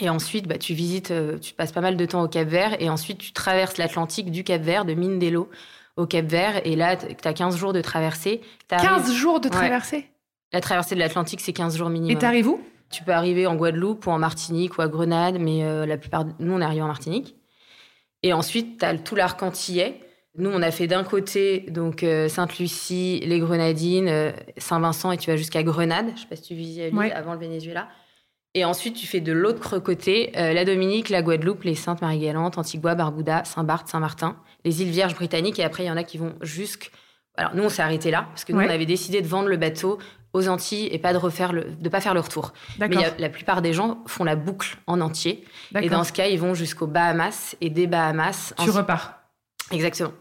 [0.00, 2.76] Et ensuite, bah, tu visites, euh, tu passes pas mal de temps au Cap Vert.
[2.80, 5.48] Et ensuite, tu traverses l'Atlantique du Cap Vert, de Mindelo
[5.96, 6.60] au Cap Vert.
[6.64, 8.40] Et là, tu as 15 jours de traversée.
[8.68, 9.54] T'arrives- 15 jours de Ouais.
[9.54, 10.08] traversée?
[10.52, 12.10] La traversée de l'Atlantique, c'est 15 jours minimum.
[12.16, 12.60] Et t'arrives où?
[12.90, 16.24] Tu peux arriver en Guadeloupe ou en Martinique ou à Grenade, mais euh, la plupart,
[16.24, 17.34] de- nous, on est arrivé en Martinique.
[18.22, 20.00] Et ensuite, tu as tout l'arc antillais.
[20.36, 25.30] Nous, on a fait d'un côté donc euh, Sainte-Lucie, les Grenadines, euh, Saint-Vincent, et tu
[25.30, 26.12] vas jusqu'à Grenade.
[26.14, 27.12] Je sais pas si tu visualises Ouais.
[27.12, 27.88] avant le Venezuela.
[28.54, 32.94] Et ensuite, tu fais de l'autre côté euh, la Dominique, la Guadeloupe, les Saintes-Marie-Galante, Antigua,
[32.94, 35.58] Barbuda, Saint-Barth, Saint-Martin, les îles Vierges britanniques.
[35.58, 36.88] Et après, il y en a qui vont jusqu'à
[37.36, 38.66] Alors nous, on s'est arrêté là parce que nous, Ouais.
[38.66, 39.98] on avait décidé de vendre le bateau
[40.38, 42.52] aux Antilles et pas de refaire le, de pas faire le retour.
[42.78, 45.44] Mais y a- la plupart des gens font la boucle en entier.
[45.80, 48.54] Et dans ce cas, ils vont jusqu'aux Bahamas et des Bahamas.
[48.62, 49.14] Tu repars.
[49.70, 50.12] Exactement.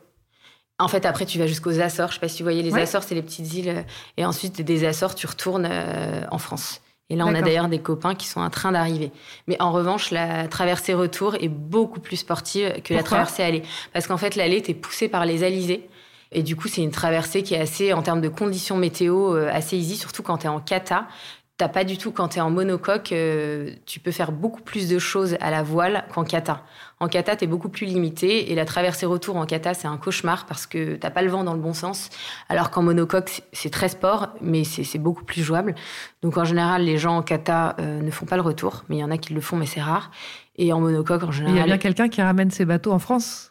[0.79, 2.09] En fait, après, tu vas jusqu'aux Açores.
[2.09, 2.81] Je sais pas si vous voyez les Ouais.
[2.81, 3.69] Açores, c'est les petites îles.
[3.69, 3.81] euh,
[4.17, 6.81] Et ensuite, des Açores, tu retournes euh, en France.
[7.09, 9.11] Et là, on a d'ailleurs des copains qui sont en train d'arriver.
[9.47, 13.63] Mais en revanche, la traversée retour est beaucoup plus sportive que la traversée aller.
[13.93, 15.87] Parce qu'en fait, l'aller, t'es poussé par les alizés.
[16.31, 19.49] Et du coup, c'est une traversée qui est assez, en termes de conditions météo, euh,
[19.51, 21.07] assez easy, surtout quand t'es en kata.
[21.59, 24.99] T'as pas du tout, quand t'es en monocoque, euh, tu peux faire beaucoup plus de
[24.99, 26.61] choses à la voile qu'en kata.
[26.99, 30.45] En kata, t'es beaucoup plus limité et la traversée retour en kata, c'est un cauchemar
[30.45, 32.11] parce que t'as pas le vent dans le bon sens.
[32.47, 35.73] Alors qu'en monocoque, c'est- très sport, mais c'est beaucoup plus jouable.
[36.21, 38.99] Donc en général, les gens en kata euh, ne font pas le retour, mais il
[38.99, 40.11] y en a qui le font, mais c'est rare.
[40.57, 41.65] Et en monocoque, en Il y a général.
[41.69, 43.49] bien quelqu'un qui ramène ses bateaux en France?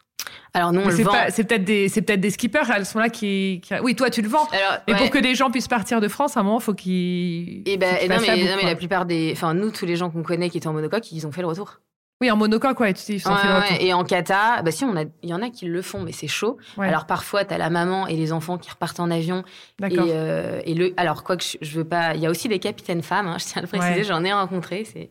[0.56, 1.12] Alors non, Mais C'est vend.
[1.12, 2.70] pas- c'est peut-être des, c'est peut-être des skippers.
[2.74, 4.48] Elles sont là qui, qui- Oui, toi, tu le vends.
[4.52, 4.98] Alors, Et ouais.
[4.98, 7.62] pour que des gens puissent partir de France, à un moment, faut qu'ils.
[7.66, 9.32] Et ben, faut qu'ils et non, mais, non, mais la plupart des.
[9.32, 11.48] Enfin, nous, tous les gens qu'on connaît qui étaient en monocoque, ils ont fait le
[11.48, 11.80] retour.
[12.22, 13.84] Oui, en monocoque, ouais, tu sais, Ouais.
[13.84, 16.12] Et en kata, bah si, on a, il y en a qui le font, mais
[16.12, 16.56] c'est chaud.
[16.78, 16.88] Ouais.
[16.88, 19.44] Alors parfois, t'as la maman et les enfants qui repartent en avion.
[19.80, 20.06] Et, D'accord.
[20.08, 22.58] euh, et le, alors quoi que je, je veux pas, il y a aussi des
[22.58, 23.26] capitaines femmes.
[23.26, 24.84] hein, je tiens à le préciser, j'en ai rencontré.
[24.90, 25.10] C'est,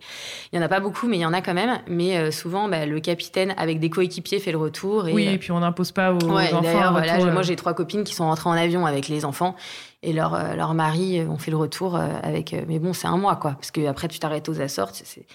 [0.51, 1.79] il y en a pas beaucoup, mais il y en a quand même.
[1.87, 5.07] Mais euh, souvent, bah, le capitaine avec des coéquipiers fait le retour.
[5.07, 6.61] Et, oui, euh, et puis on n'impose pas aux enfants.
[6.61, 9.55] d'ailleurs, voilà, moi j'ai trois copines qui sont rentrées en avion avec les enfants
[10.01, 12.55] et leur, leur mari ont fait le retour avec.
[12.67, 14.89] mais bon, c'est un mois quoi, parce que après tu t'arrêtes aux Açores.
[14.93, 15.27] c'est-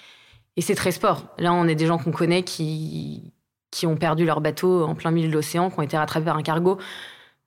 [0.57, 1.25] Et c'est très sport.
[1.37, 3.31] Là, on est des gens qu'on connaît qui,
[3.71, 6.37] qui ont perdu leur bateau en plein milieu de l'océan, qui ont été rattrapés par
[6.37, 6.77] un cargo.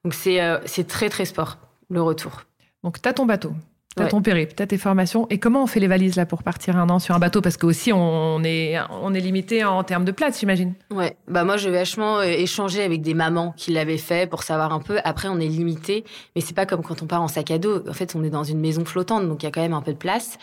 [0.05, 1.59] Donc c'est euh, très très sport,
[1.91, 2.43] le retour.
[2.83, 3.53] Donc, t'as ton bateau.
[3.97, 4.09] T'as Ouais.
[4.11, 5.29] ton périple, t'as tes formations.
[5.31, 7.41] Et comment on fait les valises là pour partir un an sur un bateau?
[7.41, 10.75] Parce que aussi on est, on est limité en termes de place, j'imagine.
[10.91, 14.73] Ouais, bah moi j'ai vachement euh, échangé avec des mamans qui l'avaient fait pour savoir
[14.73, 14.99] un peu.
[15.05, 17.89] Après on est limité, mais c'est pas comme quand on part en sac à dos.
[17.89, 19.81] En fait on est dans une maison flottante, donc il y a quand même un
[19.83, 20.39] peu de place.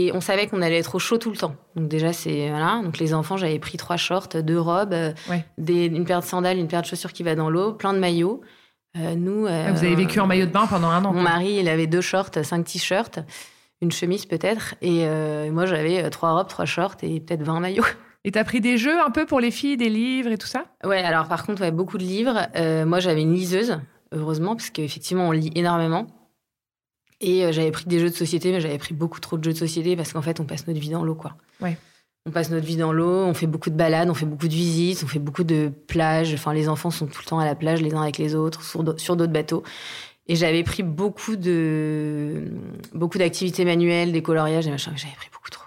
[0.00, 1.56] Et on savait qu'on allait être au chaud tout le temps.
[1.74, 2.80] Donc déjà c'est voilà.
[2.84, 5.44] Donc les enfants j'avais pris trois shorts, deux robes, euh, Ouais.
[5.58, 7.98] des, une paire de sandales, une paire de chaussures qui va dans l'eau, plein de
[7.98, 8.40] maillots.
[8.96, 11.12] Euh, nous, euh, Vous avez vécu en maillot de bain pendant un an.
[11.12, 11.22] Mon quoi.
[11.30, 13.18] mari il avait deux shorts, cinq t-shirts,
[13.82, 17.84] une chemise peut-être, et euh, moi j'avais trois robes, trois shorts et peut-être 20 maillots.
[18.24, 20.64] Et t'as pris des jeux un peu pour les filles, des livres et tout ça?
[20.84, 22.48] Ouais, alors par contre, ouais, beaucoup de livres.
[22.84, 23.78] Moi, j'avais une liseuse,
[24.12, 26.08] heureusement, parce qu'effectivement, on lit énormément.
[27.20, 29.52] Et euh, j'avais pris des jeux de société, mais j'avais pris beaucoup trop de jeux
[29.52, 31.36] de société parce qu'en fait, on passe notre vie dans l'eau, quoi.
[31.60, 31.76] Ouais.
[32.26, 34.52] On passe notre vie dans l'eau, on fait beaucoup de balades, on fait beaucoup de
[34.54, 36.34] visites, on fait beaucoup de plages.
[36.34, 38.62] Enfin, les enfants sont tout le temps à la plage, les uns avec les autres,
[38.62, 39.62] sur d'au- sur d'autres bateaux.
[40.26, 42.50] Et j'avais pris beaucoup de
[42.92, 44.92] beaucoup d'activités manuelles, des coloriages, des machins.
[44.92, 45.64] mais J'avais pris beaucoup trop.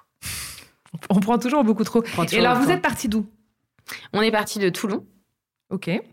[1.09, 2.03] On prend toujours beaucoup trop.
[2.31, 2.71] Et alors, vous temps.
[2.71, 3.25] êtes parti d'où?
[4.13, 5.03] On est parti de Toulon.
[5.71, 5.87] Ok.
[5.87, 6.03] Et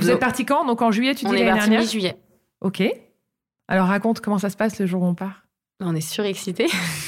[0.00, 0.66] vous êtes parti quand?
[0.66, 1.80] Donc en juillet, tu On dis est l'année parti dernière?
[1.86, 2.16] mi-juillet.
[2.60, 2.82] Ok.
[3.68, 5.42] Alors raconte comment ça se passe le jour où on part.
[5.80, 6.66] On est surexcités.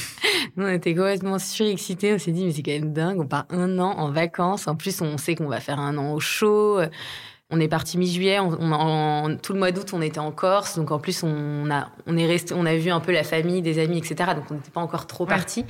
[0.55, 2.13] Nous, on était complètement surexcités.
[2.13, 3.19] On s'est dit, mais c'est quand même dingue.
[3.19, 4.67] On part un an en vacances.
[4.67, 6.79] En plus, on sait qu'on va faire un an au chaud.
[7.49, 8.39] On est parti mi-juillet.
[8.39, 10.77] On, on- en- tout le mois d'août, on était en Corse.
[10.77, 13.61] Donc, en plus, on a, on est resté, on a vu un peu la famille,
[13.61, 14.15] des amis, etc.
[14.35, 15.29] Donc, on n'était pas encore trop Ouais.
[15.29, 15.65] partis.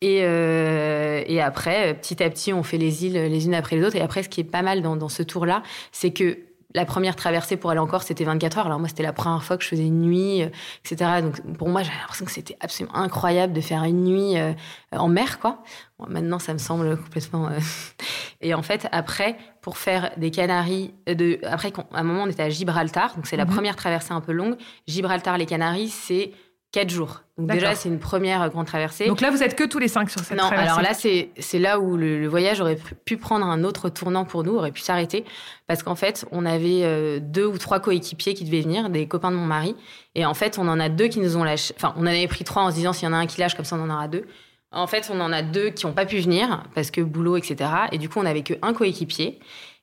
[0.00, 3.84] Et, euh, et après, petit à petit, on fait les îles les unes après les
[3.84, 3.96] autres.
[3.96, 6.38] Et après, ce qui est pas mal dans, dans ce tour-là, c'est que
[6.74, 8.66] la première traversée pour aller en Corse, c'était 24 heures.
[8.66, 10.48] Alors moi, c'était la première fois que je faisais une nuit, euh,
[10.84, 11.22] etc.
[11.22, 14.52] Donc pour moi, j'avais l'impression que c'était absolument incroyable de faire une nuit euh,
[14.92, 15.62] en mer, quoi.
[15.98, 17.46] Bon, maintenant, ça me semble complètement.
[17.48, 17.58] euh,
[18.40, 21.38] Et en fait, après, pour faire des Canaries, euh, de...
[21.44, 23.52] après, à un moment, on était à Gibraltar, donc c'est la Mhm.
[23.54, 24.56] première traversée un peu longue.
[24.86, 26.32] Gibraltar, les Canaries, c'est
[26.74, 27.20] quatre jours.
[27.38, 29.06] Donc déjà, c'est une première euh, grande traversée.
[29.06, 30.68] Donc là, vous êtes que tous les cinq sur cette Non, traversée.
[30.70, 33.88] alors là, c'est c'est là où le, le voyage aurait pu- pu prendre un autre
[33.88, 35.24] tournant pour nous, aurait pu s'arrêter.
[35.66, 39.30] Parce qu'en fait, on avait euh, deux ou trois coéquipiers qui devaient venir, des copains
[39.30, 39.74] de mon mari.
[40.14, 41.74] Et en fait, on en a deux qui nous ont lâché.
[41.76, 43.40] Enfin, on en avait pris trois en se disant s'il y en a un qui
[43.40, 44.26] lâche, comme ça, on en aura deux.
[44.72, 47.70] En fait, on en a deux qui n'ont pas pu venir parce que boulot, etc.
[47.92, 49.38] Et du coup, on n'avait qu'un coéquipier.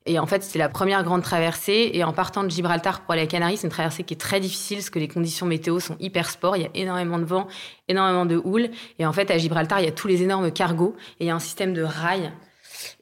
[0.08, 1.92] Et en fait, c'était la première grande traversée.
[1.94, 4.40] Et en partant de Gibraltar pour aller à Canaries, c'est une traversée qui est très
[4.40, 6.58] difficile parce que les conditions météo sont hyper sport.
[6.58, 7.48] Il y a énormément de vent,
[7.88, 8.70] énormément de houle.
[8.98, 11.30] Et en fait, à Gibraltar, il y a tous les énormes cargos et il y
[11.30, 12.32] a un système de rails.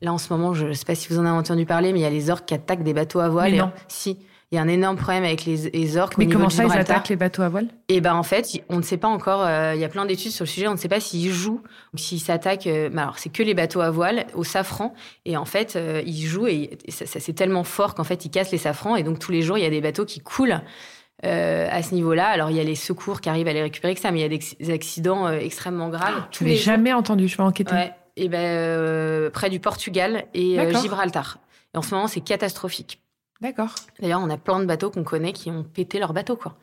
[0.01, 1.99] Là, en ce moment, je ne sais pas si vous en avez entendu parler, mais
[1.99, 3.51] il y a les orques qui attaquent des bateaux à voile.
[3.51, 3.71] Mais Et- non.
[3.87, 4.17] Si.
[4.51, 6.17] Il y a un énorme problème avec les, les orques.
[6.17, 7.67] Mais comment ça, ils attaquent les bateaux à voile?
[7.87, 9.41] Et ben en fait, on ne sait pas encore.
[9.45, 10.67] euh, Il y a plein d'études sur le sujet.
[10.67, 11.61] On ne sait pas s'ils jouent,
[11.93, 12.65] ou s'ils s'attaquent.
[12.65, 14.93] euh, mais alors, c'est que les bateaux à voile au safran.
[15.25, 18.25] Et en fait, euh, ils jouent et, et ça, ça, c'est tellement fort qu'en fait,
[18.25, 18.95] ils cassent les safrans.
[18.95, 20.61] Et donc tous les jours, il y a des bateaux qui coulent.
[21.25, 23.93] euh, à ce niveau-là, alors il y a les secours qui arrivent à les récupérer
[23.93, 26.23] que ça, mais il y a des, accidents euh, extrêmement graves.
[26.41, 26.63] L'ai les jours.
[26.63, 27.73] jamais entendu, je vais enquêter.
[27.75, 27.91] Ouais.
[28.15, 30.73] Et ben euh, près du Portugal et euh.
[30.81, 31.37] Gibraltar.
[31.73, 33.01] Et en ce moment, c'est catastrophique.
[33.41, 33.73] D'accord.
[33.99, 36.55] D'ailleurs, on a plein de bateaux qu'on connaît qui ont pété leur bateau, quoi.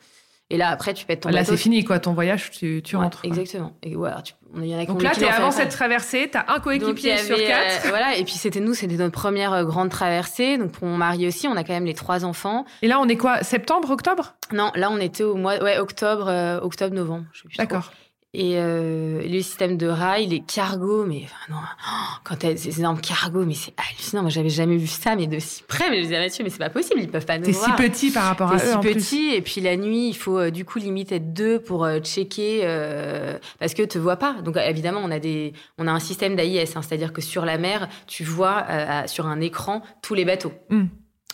[0.49, 1.51] Et là, après, tu pètes ton Là, bateau.
[1.51, 1.99] c'est fini, quoi.
[1.99, 3.19] Ton voyage, tu, tu Ouais, rentres.
[3.25, 3.75] Exactement.
[3.83, 6.61] Et voilà, tu- il y en a Donc là, t'es avant cette traversée, t'as un
[6.61, 7.85] coéquipier sur quatre.
[7.85, 10.57] euh, voilà, et puis c'était nous, c'était notre première euh, grande traversée.
[10.57, 12.63] Donc pour mon mari aussi, on a quand même les trois enfants.
[12.81, 13.43] Et là, on est quoi?
[13.43, 14.35] Septembre, octobre?
[14.53, 17.25] Non, là on était au mois, ouais, octobre, euh, octobre, novembre.
[17.57, 17.91] D'accord.
[18.39, 22.79] Et euh, le système de rail, les cargos, mais enfin, non, oh, quand t'as ces
[22.79, 24.21] énormes cargos, mais c'est hallucinant.
[24.21, 25.89] Moi, j'avais jamais vu ça, mais de si près.
[25.89, 27.75] Mais je disais, Mathieu, mais c'est pas possible, ils peuvent pas nous T'es si voir.
[27.75, 30.51] petit par rapport à T'es eux, si petit, et puis la nuit, il faut euh,
[30.51, 34.33] du coup limite être deux pour euh, checker euh, parce que te vois pas.
[34.43, 37.43] Donc euh, évidemment, on a des, on a un système d'AIS, hein, c'est-à-dire que sur
[37.43, 40.53] la mer, tu vois à- sur un écran tous les bateaux.
[40.69, 40.83] Mm.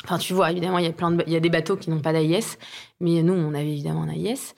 [0.06, 1.89] Enfin, tu vois, évidemment, il y a plein de, il y a des bateaux qui
[1.89, 2.58] n'ont pas d'AIS,
[3.00, 4.54] mais nous, on avait évidemment un AIS.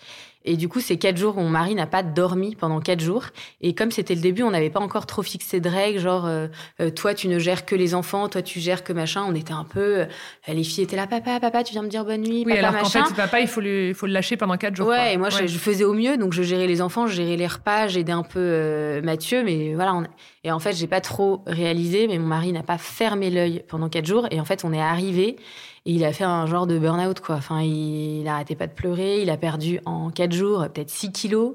[0.45, 3.25] Et du coup, ces quatre jours où mon mari n'a pas dormi pendant quatre jours.
[3.61, 6.47] Et comme c'était le début, on n'avait pas encore trop fixé de règles, genre euh,
[6.79, 9.25] euh, toi tu ne gères que les enfants, toi tu gères que machin.
[9.27, 10.05] On était un peu, euh,
[10.47, 12.81] les filles étaient là, papa, papa, tu viens me dire bonne nuit, Oui, papa, alors
[12.83, 14.87] qu'en fait, papa, il faut, lui, il faut le lâcher pendant quatre jours.
[14.87, 15.11] Ouais, quoi.
[15.11, 17.87] et moi, je- faisais au mieux, donc je gérais les enfants, je gérais les repas,
[17.87, 19.95] j'aidais un peu euh, Mathieu, mais voilà.
[19.95, 20.03] on-
[20.43, 23.89] Et en fait, j'ai pas trop réalisé, mais mon mari n'a pas fermé l'œil pendant
[23.89, 25.37] quatre jours, et en fait, on est arrivé,
[25.85, 27.35] et il a fait un genre de burn-out, quoi.
[27.35, 31.11] Enfin, il, il arrêtait pas de pleurer, il a perdu en quatre jours peut-être 6
[31.11, 31.53] kilos,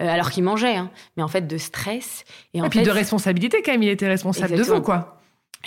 [0.00, 2.24] euh, alors qu'il mangeait, hein, mais en fait, de stress.
[2.54, 3.82] Et en puis fait, de responsabilité, quand même.
[3.82, 5.16] Il était responsable de vous, quoi.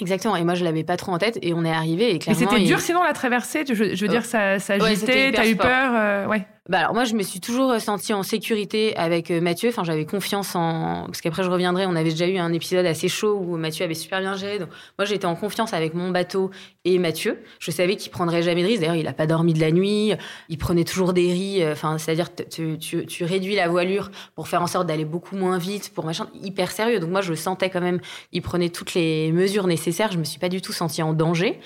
[0.02, 2.20] Exactement, et moi, je l'avais pas trop en tête, et on est arrivé, et Mais
[2.20, 2.39] clairement.
[2.50, 3.63] c'était il- dur, sinon, la traversée.
[3.68, 5.68] Je, je veux dire, ça, ça Ouais, agitait, t'as eu sport.
[5.68, 5.92] peur.
[5.94, 6.48] euh, ouais.
[6.69, 9.67] Bah alors moi je me suis toujours sentie en sécurité avec euh, Mathieu.
[9.67, 11.86] Enfin j'avais confiance en parce qu'après je reviendrai.
[11.86, 14.60] On avait déjà eu un épisode assez chaud où Mathieu avait super bien géré.
[14.60, 16.52] Donc moi j'étais en confiance avec mon bateau
[16.86, 17.43] et Mathieu.
[17.60, 18.80] Je savais qu'il prendrait jamais de risque.
[18.80, 20.13] D'ailleurs il a pas dormi de la nuit.
[20.47, 21.69] Il prenait toujours des riz.
[21.69, 25.91] Enfin c'est-à-dire tu, tu, réduis la voilure pour faire en sorte d'aller beaucoup moins vite
[25.93, 26.30] pour machin.
[26.41, 27.02] Hyper sérieux.
[27.02, 27.99] Donc moi je sentais quand même.
[28.32, 30.13] Il prenait toutes les mesures nécessaires.
[30.13, 31.60] Je me suis pas du tout sentie en danger.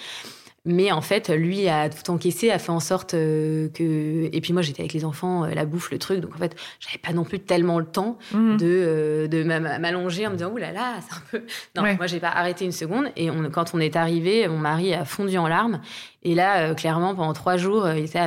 [0.69, 4.29] Mais en fait, lui a tout encaissé, a fait en sorte euh, que.
[4.33, 6.19] Et puis moi, j'étais avec les enfants, euh, la bouffe, le truc.
[6.19, 8.57] Donc en fait, j'avais pas non plus tellement le temps Mhm.
[8.57, 11.45] de, euh, de m'a- m'allonger en me disant Ouh là là, c'est un peu.
[11.75, 11.95] Non, Ouais.
[11.95, 13.05] moi, j'ai pas arrêté une seconde.
[13.15, 15.79] Et on, quand on est arrivé, mon mari a fondu en larmes.
[16.23, 18.19] Et là, euh, clairement, pendant trois jours, il était,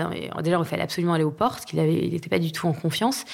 [0.42, 2.66] déjà, il fallait absolument aller au port, parce qu'il avait, il était pas du tout
[2.66, 3.24] en confiance.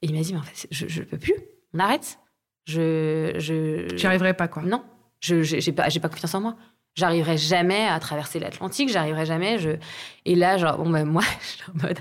[0.00, 1.34] Et il m'a dit Mais en fait, je, je peux plus,
[1.74, 2.18] on arrête.
[2.66, 3.34] Je.
[3.36, 3.94] je...
[3.94, 4.62] J'y arriverais pas, quoi.
[4.62, 4.82] Non,
[5.20, 6.56] je j'ai pas pas confiance en moi.
[6.96, 9.58] J'arriverai jamais à traverser l'Atlantique, j'arriverai jamais.
[9.58, 9.70] Je
[10.26, 11.98] et là genre bon ben moi je suis en mode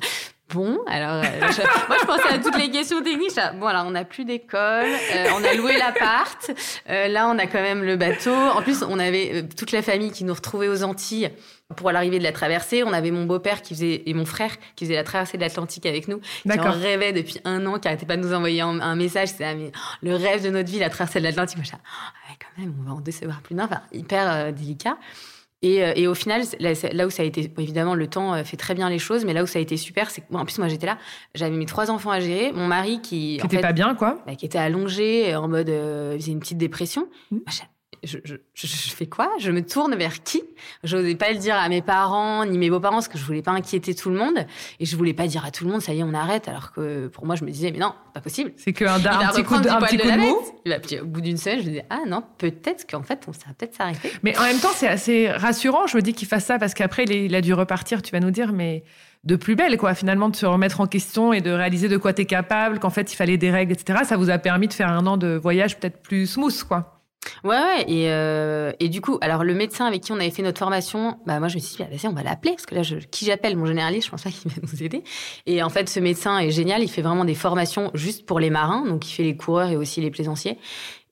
[0.54, 3.32] bon alors euh, je- moi je pensais à toutes les questions techniques.
[3.60, 6.52] Bon alors on n'a plus d'école, euh, on a loué l'appart,
[6.90, 8.34] euh, là on a quand même le bateau.
[8.36, 11.32] En plus on avait toute la famille qui nous retrouvait aux Antilles
[11.76, 12.84] pour l'arrivée de la traversée.
[12.84, 15.88] On avait mon beau-père qui faisait et mon frère qui faisait la traversée de l'Atlantique
[15.88, 18.80] avec nous qui en rêvait depuis un an, qui arrêtait pas de nous envoyer un,
[18.80, 19.30] un message.
[19.30, 19.70] C'était ah, oh,
[20.04, 21.58] le rêve de notre vie, la traversée de l'Atlantique.
[21.58, 21.66] Moi,
[22.44, 23.66] quand même, on va en décevoir plus d'un.
[23.66, 24.98] Enfin, hyper euh, délicat.
[25.64, 28.58] Et, euh, et au final, là, où ça a été, évidemment, le temps euh, fait
[28.58, 30.46] très bien les choses, mais là où ça a été super, c'est que, bon, en
[30.46, 30.98] plus, moi, j'étais là,
[31.36, 34.22] j'avais mes trois enfants à gérer, mon mari qui, T'étais fait, pas bien, quoi.
[34.28, 37.08] bah, qui était allongé, en mode, euh, il faisait une petite dépression.
[37.32, 37.40] Moi,
[38.06, 38.36] je,
[38.96, 39.30] fais quoi?
[39.40, 40.44] Je me tourne vers qui?
[40.84, 43.42] Je n'osais pas le dire à mes parents ni mes beaux-parents parce que je voulais
[43.42, 44.46] pas inquiéter tout le monde
[44.80, 46.72] et je voulais pas dire à tout le monde ça y est on arrête alors
[46.72, 48.52] que pour moi je me disais mais non pas possible.
[48.58, 50.38] C'est qu'un un petit coup de, un petit de coup de mou.
[50.66, 53.26] Il va- puis, au bout d'une semaine je me disais ah non peut-être qu'en fait
[53.28, 54.12] on ça va peut-être s'arrêter.
[54.24, 57.04] Mais en même temps, c'est assez rassurant, je me dis, qu'il fasse ça, parce qu'après,
[57.06, 58.84] il a dû repartir, tu vas nous dire, mais
[59.24, 59.94] de plus belle, quoi.
[59.96, 62.90] Finalement, de se remettre en question et de réaliser de quoi tu es capable, qu'en
[62.90, 64.00] fait, il fallait des règles, etc.
[64.04, 66.93] Ça vous a permis de faire un an de voyage peut-être plus smooth, quoi.
[67.44, 67.86] Ouais, ouais.
[67.88, 71.18] Et, euh, et du coup, alors le médecin avec qui on avait fait notre formation,
[71.26, 72.96] bah moi je me suis dit, bah, vas-y, on va l'appeler parce que là, je,
[72.96, 75.04] qui j'appelle mon généraliste, je pense pas qu'il va nous aider.
[75.46, 76.84] Et en fait, ce médecin est génial.
[76.84, 79.76] Il fait vraiment des formations juste pour les marins, donc il fait les coureurs et
[79.76, 80.58] aussi les plaisanciers.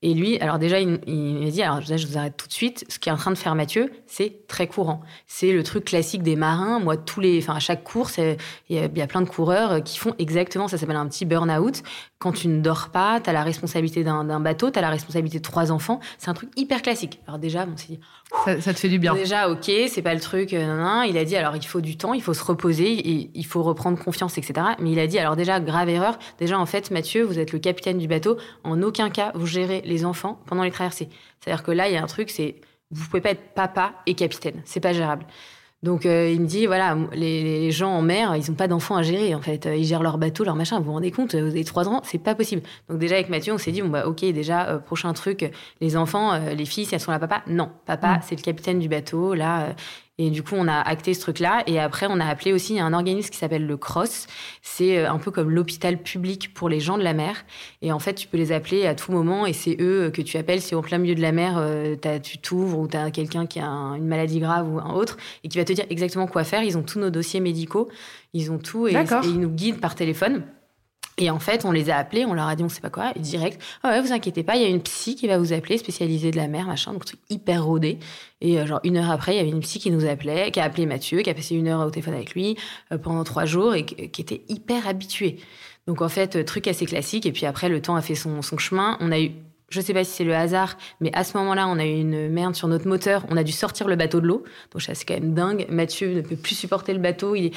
[0.02, 2.84] Et lui, alors déjà, il, m'a dit, alors déjà, je vous arrête tout de suite.
[2.88, 5.00] Ce qui est en train de faire Mathieu, c'est très courant.
[5.26, 6.80] C'est le truc classique des marins.
[6.80, 8.36] Moi, tous les, enfin, à chaque course, il
[8.74, 11.06] y, a, il y a plein de coureurs euh, qui font exactement, ça s'appelle un
[11.06, 11.82] petit burn-out.
[12.18, 15.38] Quand tu ne dors pas, tu as la responsabilité d'un bateau, tu as la responsabilité
[15.38, 15.98] de trois enfants.
[16.18, 17.20] C'est un truc hyper classique.
[17.26, 18.00] Alors déjà, on s'est dit,
[18.44, 19.12] Ça, ça te fait du bien.
[19.14, 20.52] Déjà, ok, c'est pas le truc.
[20.52, 21.06] euh, nan, nan.
[21.08, 23.62] Il a dit alors il faut du temps, il faut se reposer, et il faut
[23.62, 24.66] reprendre confiance, etc.
[24.78, 26.18] Mais il a dit alors déjà grave erreur.
[26.38, 28.36] Déjà en fait, Mathieu, vous êtes le capitaine du bateau.
[28.62, 31.08] En aucun cas vous gérez les enfants pendant les traversées.
[31.40, 32.56] C'est-à-dire que là, il y a un truc, c'est
[32.90, 35.24] vous pouvez pas être papa et capitaine, c'est pas gérable.
[35.82, 38.94] Donc euh, il me dit voilà, les, les gens en mer, ils ont pas d'enfants
[38.96, 39.66] à gérer en fait.
[39.66, 40.78] Euh, Ils gèrent leur bateau, leur machin.
[40.78, 42.62] Vous vous rendez compte, vous avez trois ans, c'est pas possible.
[42.88, 45.50] Donc déjà avec Mathieu, on s'est dit bon bah ok, déjà euh, prochain truc,
[45.80, 48.20] les enfants, euh, les filles, si elles sont là, papa, non, papa, Mm.
[48.22, 49.74] c'est le capitaine du bateau là.
[50.18, 51.62] Et du coup, on a acté ce truc-là.
[51.66, 54.26] Et après, on a appelé aussi un organisme qui s'appelle le CROSS.
[54.60, 57.44] C'est euh, un peu comme l'hôpital public pour les gens de la mer.
[57.80, 59.46] Et en fait, tu peux les appeler à tout moment.
[59.46, 62.38] Et c'est eux que tu appelles si au plein milieu de la mer, euh, tu
[62.38, 65.56] t'ouvres ou tu as quelqu'un qui a une maladie grave ou un autre et qui
[65.56, 66.62] va te dire exactement quoi faire.
[66.62, 67.88] Ils ont tous nos dossiers médicaux.
[68.34, 70.44] Ils ont tout et, et ils nous guident par téléphone.
[71.18, 73.12] Et en fait, on les a appelés, on leur a dit on sait pas quoi,
[73.16, 75.76] direct, ah ouais, vous inquiétez pas, il y a une psy qui va vous appeler,
[75.76, 77.98] spécialisée de la mer, machin, donc truc hyper rodé.
[78.40, 80.60] Et euh, genre une heure après, il y avait une psy qui nous appelait, qui
[80.60, 82.56] a appelé Mathieu, qui a passé une heure au téléphone avec lui
[82.92, 85.38] euh, pendant trois jours et qui était hyper habitué.
[85.86, 87.26] Donc en fait, euh, truc assez classique.
[87.26, 88.96] Et puis après, le temps a fait son, son chemin.
[89.00, 89.32] On a eu
[89.72, 92.28] je sais pas si c'est le hasard, mais à ce moment-là, on a eu une
[92.28, 93.24] merde sur notre moteur.
[93.30, 94.44] On a dû sortir le bateau de l'eau.
[94.72, 95.66] Donc ça, c'est quand même dingue.
[95.70, 97.34] Mathieu ne peut plus supporter le bateau.
[97.34, 97.52] Il est,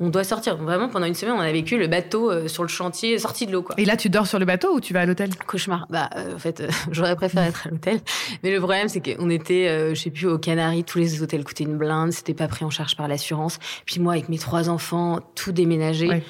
[0.00, 0.56] on doit sortir.
[0.58, 3.52] Vraiment, pendant une semaine, on a vécu le bateau euh, sur le chantier, sorti de
[3.52, 3.74] l'eau, quoi.
[3.78, 5.30] Et là, tu dors sur le bateau ou tu vas à l'hôtel?
[5.46, 5.86] Cauchemar.
[5.88, 8.00] Bah, euh, en fait, euh, j'aurais préféré être à l'hôtel.
[8.42, 10.84] Mais le problème, c'est qu'on était, je sais plus, aux Canaries.
[10.84, 12.12] Tous les hôtels coûtaient une blinde.
[12.12, 13.58] C'était pas pris en charge par l'assurance.
[13.86, 16.22] Puis moi, avec mes trois enfants, tout déménagé.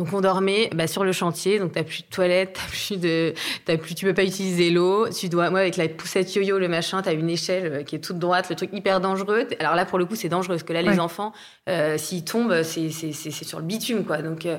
[0.00, 3.34] Donc on dormait bah, sur le chantier, donc t'as plus de toilette, t'as plus de,
[3.66, 5.10] t'as plus, tu peux pas utiliser l'eau.
[5.10, 7.98] Tu dois, moi avec la poussette yo-yo, le machin, t'as une échelle euh, qui est
[7.98, 9.46] toute droite, le truc hyper dangereux.
[9.58, 11.34] Alors là pour le coup c'est dangereux parce que là les enfants,
[11.68, 14.22] euh, s'ils tombent, c'est c'est c'est sur le bitume quoi.
[14.22, 14.56] Donc euh,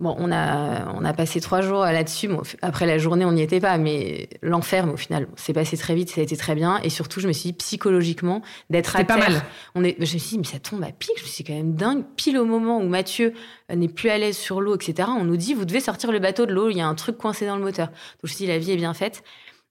[0.00, 2.30] Bon, on a, on a passé trois jours là-dessus.
[2.62, 5.96] après la journée, on n'y était pas, mais l'enfer, mais au final, c'est passé très
[5.96, 6.78] vite, ça a été très bien.
[6.84, 9.16] Et surtout, je me suis dit, psychologiquement, d'être à terre.
[9.16, 9.42] pas mal.
[9.74, 11.10] On est, je me suis dit, mais ça tombe à pic.
[11.16, 12.04] Je me suis dit, quand même dingue.
[12.14, 13.34] Pile au moment où Mathieu
[13.72, 16.20] euh, n'est plus à l'aise sur l'eau, etc., on nous dit, vous devez sortir le
[16.20, 17.88] bateau de l'eau, il y a un truc coincé dans le moteur.
[17.88, 19.24] Donc, je me suis dit, la vie est bien faite.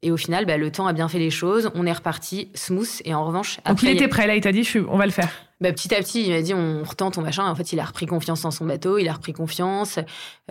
[0.04, 1.72] Et au final, bah, le temps a bien fait les choses.
[1.74, 3.02] On est reparti smooth.
[3.04, 4.36] Et en revanche, après, donc il était prêt là.
[4.36, 5.30] Il t'a dit, on va le faire.
[5.60, 7.50] Bah, petit à petit, il m'a dit, on retente ton machin.
[7.50, 9.00] En fait, il a repris confiance en son bateau.
[9.00, 9.98] Il a repris confiance.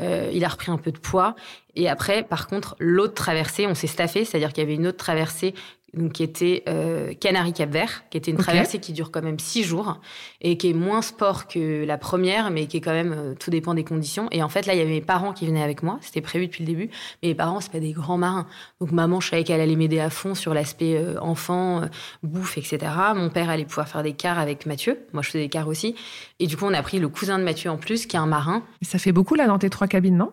[0.00, 1.36] Euh, il a repris un peu de poids.
[1.76, 4.98] Et après, par contre, l'autre traversée, on s'est staffé, c'est-à-dire qu'il y avait une autre
[4.98, 5.54] traversée
[5.94, 10.00] donc qui était euh, Canary-Cap-Vert, qui était une traversée qui dure quand même six jours
[10.40, 13.50] et qui est moins sport que la première, mais qui est quand même, euh, tout
[13.50, 14.28] dépend des conditions.
[14.30, 16.46] Et en fait, là, il y avait mes parents qui venaient avec moi, c'était prévu
[16.46, 16.90] depuis le début,
[17.22, 18.46] mais mes parents, c'est pas des grands marins.
[18.80, 21.86] Donc maman, je savais qu'elle allait m'aider à fond sur l'aspect euh, enfant, euh,
[22.22, 22.78] bouffe, etc.
[23.14, 25.94] Mon père allait pouvoir faire des cars avec Mathieu, moi je faisais des cars aussi.
[26.40, 28.26] Et du coup, on a pris le cousin de Mathieu en plus, qui est un
[28.26, 28.62] marin.
[28.82, 30.30] Ça fait beaucoup là dans tes trois cabines, non?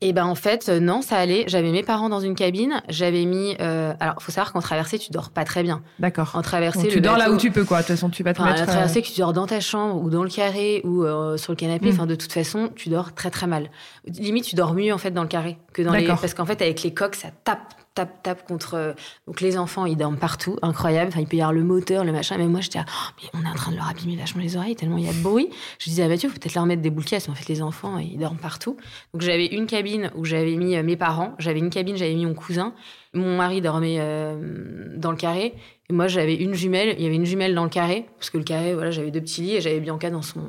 [0.00, 1.44] Et ben en fait euh, non ça allait.
[1.46, 2.82] J'avais mes parents dans une cabine.
[2.88, 3.94] J'avais mis euh...
[4.00, 5.82] alors faut savoir qu'en traversée tu dors pas très bien.
[5.98, 6.32] D'accord.
[6.34, 7.78] En traversée tu dors là où tu peux quoi.
[7.78, 9.60] De toute façon tu vas te enfin, mettre la traversée que tu dors dans ta
[9.60, 11.94] chambre ou dans le carré ou euh, sur le canapé mm.
[11.94, 13.70] enfin de toute façon tu dors très très mal.
[14.06, 16.60] Limite tu dors mieux en fait dans le carré que dans les parce qu'en fait
[16.60, 18.74] avec les coques ça tape tape, tape contre.
[18.74, 18.92] Euh,
[19.26, 21.08] donc les enfants, ils dorment partout, incroyable.
[21.08, 22.38] Enfin, il peut y avoir le moteur, le machin.
[22.38, 24.76] Mais moi, j'étais, oh, mais on est en train de leur abîmer vachement les oreilles
[24.76, 25.48] tellement il y a de bruit.
[25.78, 27.98] Je disais à Mathieu, faut peut-être leur mettre des boules Mais en fait, les enfants,
[27.98, 28.76] ils dorment partout.
[29.12, 31.34] Donc j'avais une cabine où j'avais mis euh, mes parents.
[31.38, 32.74] J'avais une cabine, j'avais mis mon cousin.
[33.14, 35.54] Mon mari dormait euh, dans le carré.
[35.88, 36.94] Et moi, j'avais une jumelle.
[36.98, 38.06] Il y avait une jumelle dans le carré.
[38.18, 40.40] Parce que le carré, voilà, j'avais deux petits lits et j'avais Bianca dans son.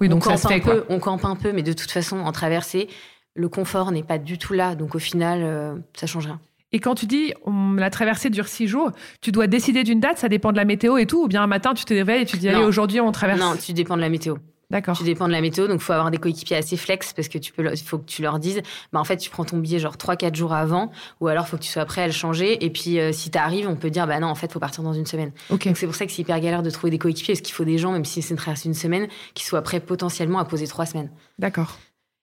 [0.00, 2.32] Oui, donc ça se fait, peu, On campe un peu, mais de toute façon, en
[2.32, 2.88] traversée,
[3.34, 4.74] le confort n'est pas du tout là.
[4.74, 6.40] Donc au final, ça change rien.
[6.72, 7.32] Et quand tu dis
[7.76, 10.96] la traversée dure six jours, tu dois décider d'une date, ça dépend de la météo
[10.98, 13.12] et tout, ou bien un matin tu te réveilles et tu dis allez aujourd'hui on
[13.12, 13.40] traverse.
[13.40, 14.36] Non, tu dépends de la météo.
[14.72, 14.96] D'accord.
[14.96, 17.36] Tu dépends de la météo, donc il faut avoir des coéquipiers assez flex parce que
[17.36, 19.96] tu peux, faut que tu leur dises, bah en fait tu prends ton billet genre
[19.96, 22.64] 3-4 jours avant, ou alors faut que tu sois prêt à le changer.
[22.64, 24.82] Et puis euh, si tu arrives, on peut dire bah non en fait faut partir
[24.82, 25.32] dans une semaine.
[25.50, 27.66] Donc c'est pour ça que c'est hyper galère de trouver des coéquipiers parce qu'il faut
[27.66, 30.66] des gens, même si c'est une traversée d'une semaine, qui soient prêts potentiellement à poser
[30.66, 31.10] trois semaines.
[31.38, 31.78] D'accord.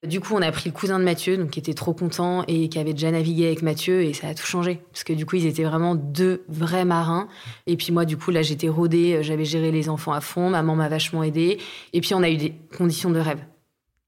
[0.07, 2.69] Du coup, on a pris le cousin de Mathieu, donc qui était trop content et
[2.69, 4.79] qui avait déjà navigué avec Mathieu, et ça a tout changé.
[4.93, 7.27] Parce que du coup, ils étaient vraiment deux vrais marins.
[7.67, 10.49] Et puis moi, du coup, là, j'étais rodée, euh, j'avais géré les enfants à fond,
[10.49, 11.57] maman m'a vachement aidée.
[11.91, 13.39] Et puis, on a eu des conditions de rêve.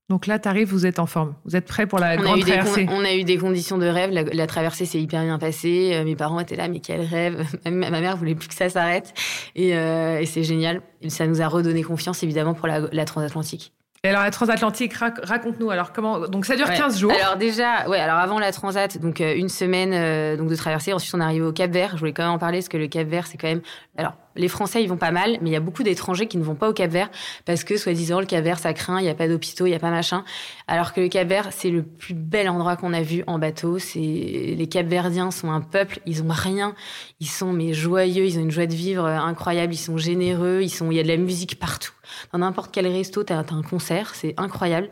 [0.07, 1.35] Donc là, t'arrives, vous êtes en forme.
[1.43, 2.87] Vous êtes prêts pour la grande traversée.
[2.89, 4.11] On a eu des conditions de rêve.
[4.11, 5.91] La, traversée s'est hyper bien passée.
[5.93, 7.45] Euh, mes parents étaient là, mais quel rêve.
[7.65, 9.13] Ma, mère voulait plus que ça s'arrête.
[9.55, 10.81] Et, euh, c'est génial.
[11.09, 13.73] Ça nous a redonné confiance, évidemment, pour la transatlantique.
[14.03, 15.69] Et alors la transatlantique, raconte-nous.
[15.69, 17.11] Alors comment Donc ça dure 15 jours.
[17.11, 17.99] Alors déjà, ouais.
[17.99, 20.91] Alors avant la transat, donc euh, une semaine euh, donc de traversée.
[20.91, 21.91] Ensuite on est arrivé au Cap Vert.
[21.93, 23.61] Je voulais quand même en parler parce que le Cap Vert c'est quand même.
[23.97, 26.43] Alors les Français, ils vont pas mal, mais il y a beaucoup d'étrangers qui ne
[26.43, 27.09] vont pas au Cap-Vert
[27.45, 29.79] parce que, soi-disant, le Cap-Vert, ça craint, il n'y a pas d'hôpitaux, il n'y a
[29.79, 30.23] pas machin.
[30.67, 33.79] Alors que le Cap-Vert, c'est le plus bel endroit qu'on a vu en bateau.
[33.79, 36.75] C'est les Cap-Verdiens sont un peuple, ils ont rien,
[37.19, 40.69] ils sont mais joyeux, ils ont une joie de vivre incroyable, ils sont généreux, ils
[40.69, 41.93] sont, il y a de la musique partout.
[42.33, 44.89] Dans n'importe quel resto, t'as as un concert, c'est incroyable.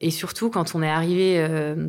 [0.00, 1.38] Et surtout, quand on est arrivé.
[1.38, 1.88] Euh,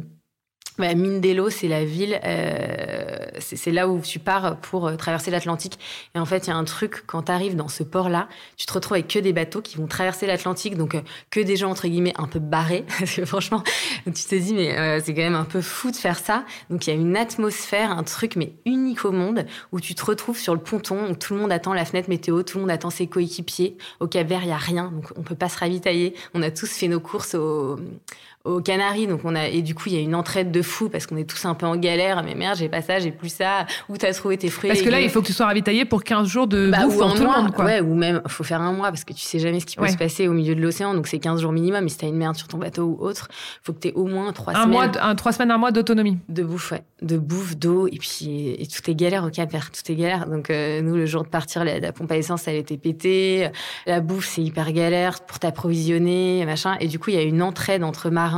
[0.82, 5.78] bah, Mindelo, c'est la ville, euh, c'est là où tu pars pour euh, traverser l'Atlantique.
[6.16, 8.28] Et en fait, il y a un truc, quand tu arrives dans ce port-là,
[8.58, 11.56] tu te retrouves avec que des bateaux qui vont traverser l'Atlantique, donc euh, que des
[11.56, 12.84] gens, entre guillemets, un peu barrés.
[13.00, 13.64] Parce que franchement,
[14.06, 16.46] tu te dis, mais c'est quand même un peu fou de faire ça.
[16.72, 20.04] Donc il y a une atmosphère, un truc, mais unique au monde, où tu te
[20.04, 22.72] retrouves sur le ponton, où tout le monde attend la fenêtre météo, tout le monde
[22.72, 23.78] attend ses coéquipiers.
[24.00, 26.16] Au Cap-Vert, il n'y a rien, donc on peut pas se ravitailler.
[26.34, 27.80] On a tous fait nos courses au
[28.44, 29.08] aux Canaries.
[29.08, 31.18] Donc on a et du coup il y a une entraide de fou parce qu'on
[31.18, 32.24] est tous un peu en galère.
[32.24, 33.66] Mais merde, j'ai pas ça, j'ai plus ça.
[33.90, 36.04] Où t'as trouvé tes fruits Parce que là, il faut que tu sois ravitaillé pour
[36.04, 37.66] 15 jours de bah, bouffe en tout le monde, quoi.
[37.66, 39.88] Ouais, ou même faut faire un mois parce que tu sais jamais ce qui peut
[39.88, 40.94] se passer au milieu de l'océan.
[40.94, 41.86] Donc c'est 15 jours minimum.
[41.86, 43.28] Et si t'as une merde sur ton bateau ou autre,
[43.64, 44.72] faut que t'aies au moins trois un semaines.
[44.72, 46.18] Mois, un, trois semaines, un mois d'autonomie.
[46.30, 46.84] De bouffe, ouais.
[47.02, 49.72] De bouffe, d'eau et puis et tout est galère au Cap Vert.
[49.72, 50.28] Tout est galère.
[50.28, 53.50] Donc euh, nous le jour de partir, la, la pompe à essence elle était pétée.
[53.86, 56.78] La bouffe c'est hyper galère pour t'approvisionner, machin.
[56.80, 58.31] Et du coup il y a une entraide entre marins.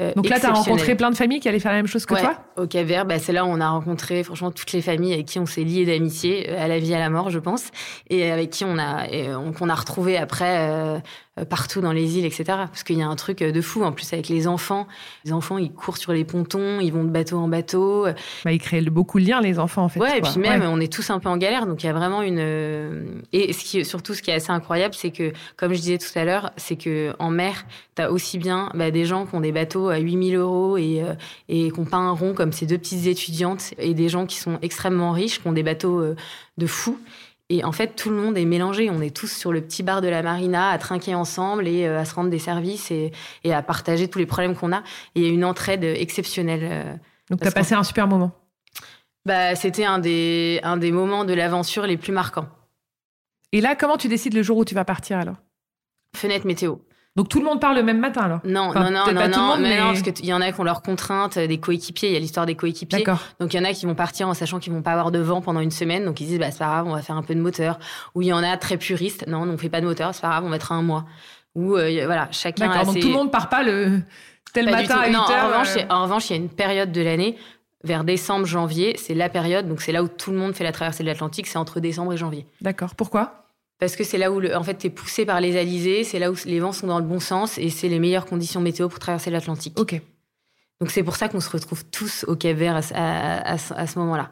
[0.00, 2.04] Euh, Donc là, tu as rencontré plein de familles qui allaient faire la même chose
[2.04, 4.72] que ouais, toi Au Cap Vert, bah, c'est là où on a rencontré franchement toutes
[4.72, 7.30] les familles avec qui on s'est liés d'amitié, euh, à la vie, à la mort,
[7.30, 7.68] je pense,
[8.10, 10.98] et avec qui on a, et on, qu'on a retrouvé après euh,
[11.48, 12.44] partout dans les îles, etc.
[12.46, 14.86] Parce qu'il y a un truc de fou, en plus avec les enfants.
[15.24, 18.06] Les enfants, ils courent sur les pontons, ils vont de bateau en bateau.
[18.44, 20.00] Bah, ils créent beaucoup de liens, les enfants, en fait.
[20.00, 20.68] Ouais, et puis même, ouais.
[20.70, 23.22] on est tous un peu en galère, donc il y a vraiment une...
[23.32, 26.16] Et ce qui, surtout, ce qui est assez incroyable, c'est que, comme je disais tout
[26.16, 27.64] à l'heure, c'est que en mer,
[27.94, 31.14] t'as aussi bien bah, des gens qui ont des bateaux à 8000 euros et, euh,
[31.48, 34.36] et qui ont pas un rond comme ces deux petites étudiantes, et des gens qui
[34.36, 36.16] sont extrêmement riches, qui ont des bateaux euh,
[36.58, 36.98] de fous.
[37.50, 38.90] Et en fait, tout le monde est mélangé.
[38.90, 42.00] On est tous sur le petit bar de la marina à trinquer ensemble et euh,
[42.00, 43.12] à se rendre des services et,
[43.44, 44.78] et, à partager tous les problèmes qu'on a.
[45.14, 46.62] Et il y a une entraide exceptionnelle.
[46.62, 46.94] Euh,
[47.30, 48.32] Donc, tu as passé un super moment
[49.26, 52.48] bah, C'était un des, un des moments de l'aventure les plus marquants.
[53.52, 55.36] Et là, comment tu décides le jour où tu vas partir alors?
[56.16, 56.76] Fenêtre météo.
[57.16, 59.46] Donc tout le monde part le même matin alors Non, enfin, non, non, non, non,
[59.48, 59.78] monde, mais...
[59.78, 62.18] non, parce qu'il y en a qui ont leurs contraintes, des coéquipiers, il y a
[62.18, 63.04] l'histoire des coéquipiers.
[63.38, 65.20] Donc il y en a qui vont partir en sachant qu'ils vont pas avoir de
[65.20, 67.22] vent pendant une semaine, donc ils disent bah c'est pas grave, on va faire un
[67.22, 67.78] peu de moteur.
[68.16, 70.30] Ou il y en a très puristes, non, on fait pas de moteur, c'est pas
[70.30, 71.04] grave, on mettra un mois.
[71.54, 72.66] Ou euh, voilà, chacun.
[72.66, 74.00] D'accord, donc tout le monde part pas le
[74.52, 75.44] tel pas matin à 8 non, heures.
[75.44, 75.82] En revanche, euh...
[75.90, 77.36] en revanche, il y a une période de l'année
[77.84, 80.72] vers décembre, janvier, c'est la période, donc c'est là où tout le monde fait la
[80.72, 82.46] traversée de l'Atlantique, c'est entre décembre et janvier.
[82.60, 82.94] D'accord.
[82.96, 83.43] Pourquoi?
[83.78, 86.18] Parce que c'est là où, le, en fait, tu es poussé par les alizés, c'est
[86.18, 88.88] là où les vents sont dans le bon sens et c'est les meilleures conditions météo
[88.88, 89.78] pour traverser l'Atlantique.
[89.78, 90.00] Ok.
[90.80, 93.86] Donc c'est pour ça qu'on se retrouve tous au Cap Vert à, à, à, à
[93.86, 94.30] ce moment-là.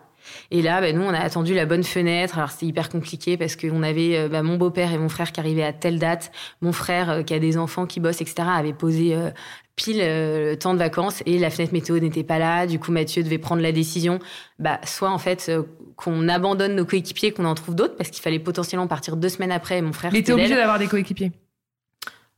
[0.53, 2.39] Et là, bah, nous, on a attendu la bonne fenêtre.
[2.39, 5.65] Alors, c'était hyper compliqué parce qu'on avait bah, mon beau-père et mon frère qui arrivaient
[5.65, 6.31] à telle date.
[6.61, 9.31] Mon frère, euh, qui a des enfants qui bossent, etc., avait posé euh,
[9.77, 12.67] pile euh, le temps de vacances et la fenêtre météo n'était pas là.
[12.67, 14.19] Du coup, Mathieu devait prendre la décision,
[14.59, 15.63] bah, soit en fait euh,
[16.03, 19.53] qu'on abandonne nos coéquipiers, qu'on en trouve d'autres, parce qu'il fallait potentiellement partir deux semaines
[19.53, 19.81] après.
[19.83, 20.13] Mon frère.
[20.13, 21.33] Mais t'es obligé d'avoir des coéquipiers.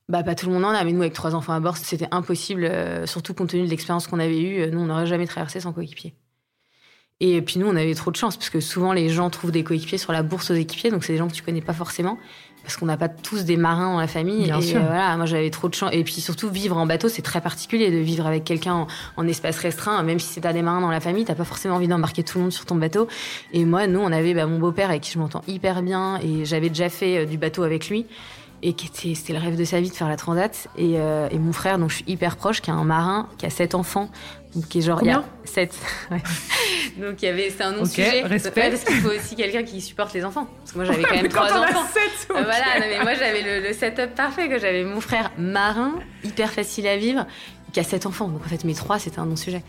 [0.08, 2.08] Bah, pas tout le monde en a, mais nous, avec trois enfants à bord, c'était
[2.10, 4.70] impossible, euh, surtout compte tenu de l'expérience qu'on avait eue.
[4.70, 6.14] Nous, on n'aurait jamais traversé sans coéquipier.
[7.20, 9.64] Et puis nous, on avait trop de chance, parce que souvent, les gens trouvent des
[9.64, 12.18] coéquipiers sur la bourse aux équipiers, donc c'est des gens que tu connais pas forcément,
[12.64, 14.44] parce qu'on n'a pas tous des marins dans la famille.
[14.44, 14.80] Bien et sûr.
[14.80, 15.90] Euh, voilà, moi, j'avais trop de chance.
[15.92, 18.86] Et puis surtout, vivre en bateau, c'est très particulier de vivre avec quelqu'un en,
[19.16, 21.76] en, espace restreint, même si c'est à des marins dans la famille, t'as pas forcément
[21.76, 23.06] envie d'embarquer tout le monde sur ton bateau.
[23.52, 26.44] Et moi, nous, on avait bah, mon beau-père avec qui je m'entends hyper bien, et
[26.44, 28.06] j'avais déjà fait euh, du bateau avec lui
[28.64, 31.28] et qui était c'était le rêve de sa vie de faire la transat et, euh,
[31.30, 33.74] et mon frère dont je suis hyper proche qui a un marin qui a sept
[33.74, 34.08] enfants
[34.43, 35.74] donc qui est genre il y a sept.
[36.11, 36.22] Ouais.
[36.98, 38.22] donc il y avait c'est un non okay, sujet.
[38.22, 38.61] respect.
[38.61, 40.46] Ouais, parce qu'il faut aussi quelqu'un qui supporte les enfants.
[40.61, 41.84] Parce que moi j'avais quand même trois enfants.
[41.92, 42.40] sept, okay.
[42.40, 45.94] euh, voilà non, mais moi j'avais le, le, setup parfait que j'avais mon frère marin
[46.22, 47.26] hyper facile à vivre
[47.72, 48.28] qui a sept enfants.
[48.28, 49.62] Donc en fait mes trois c'était un non sujet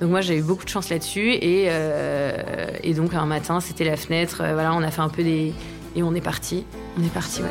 [0.00, 1.32] donc moi j'ai eu beaucoup de chance là-dessus.
[1.34, 4.40] Et euh, et donc un matin c'était la fenêtre.
[4.40, 5.52] Euh, voilà on a fait un peu des
[5.94, 6.64] et on est parti.
[6.98, 7.48] On est parti ouais.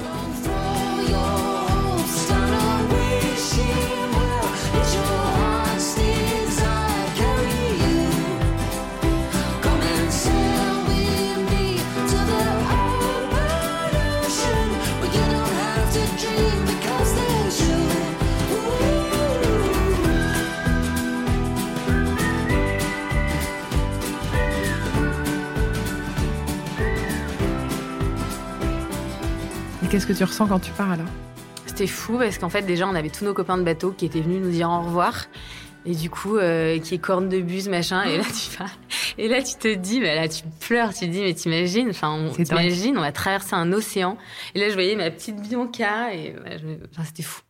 [29.91, 31.09] Qu'est-ce que tu ressens quand tu pars alors
[31.65, 34.21] C'était fou parce qu'en fait déjà on avait tous nos copains de bateau qui étaient
[34.21, 35.25] venus nous dire au revoir.
[35.85, 38.03] Et du coup euh, qui est corne de buse machin.
[38.03, 38.69] Et là tu vas
[39.17, 40.93] et là tu te dis bah là tu pleures.
[40.93, 44.17] Tu te dis mais t'imagines enfin on t'imagines on va traverser un océan.
[44.55, 46.51] Et là je voyais ma petite Bianca et bah,
[46.93, 47.41] enfin, c'était fou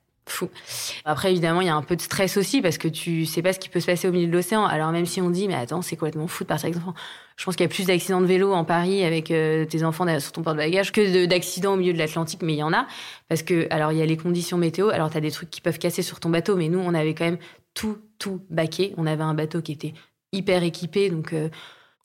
[1.06, 3.54] Après, évidemment, il y a un peu de stress aussi parce que tu sais pas
[3.54, 4.66] ce qui peut se passer au milieu de l'océan.
[4.66, 6.96] Alors même si on dit, mais attends, c'est complètement fou de partir avec des enfants.
[7.38, 10.08] Je pense qu'il y a plus d'accidents de vélo en Paris avec euh, tes enfants
[10.20, 12.86] sur ton porte-bagages que d'accidents au milieu de l'Atlantique, mais il y en a.
[13.30, 14.90] Parce que, alors, il y a les conditions météo.
[14.90, 17.16] Alors, tu as des trucs qui peuvent casser sur ton bateau, mais nous, on avait
[17.16, 17.40] quand même
[17.74, 18.94] tout, tout baqué.
[18.98, 19.94] On avait un bateau qui était
[20.32, 21.34] hyper équipé, donc.
[21.34, 21.50] Euh,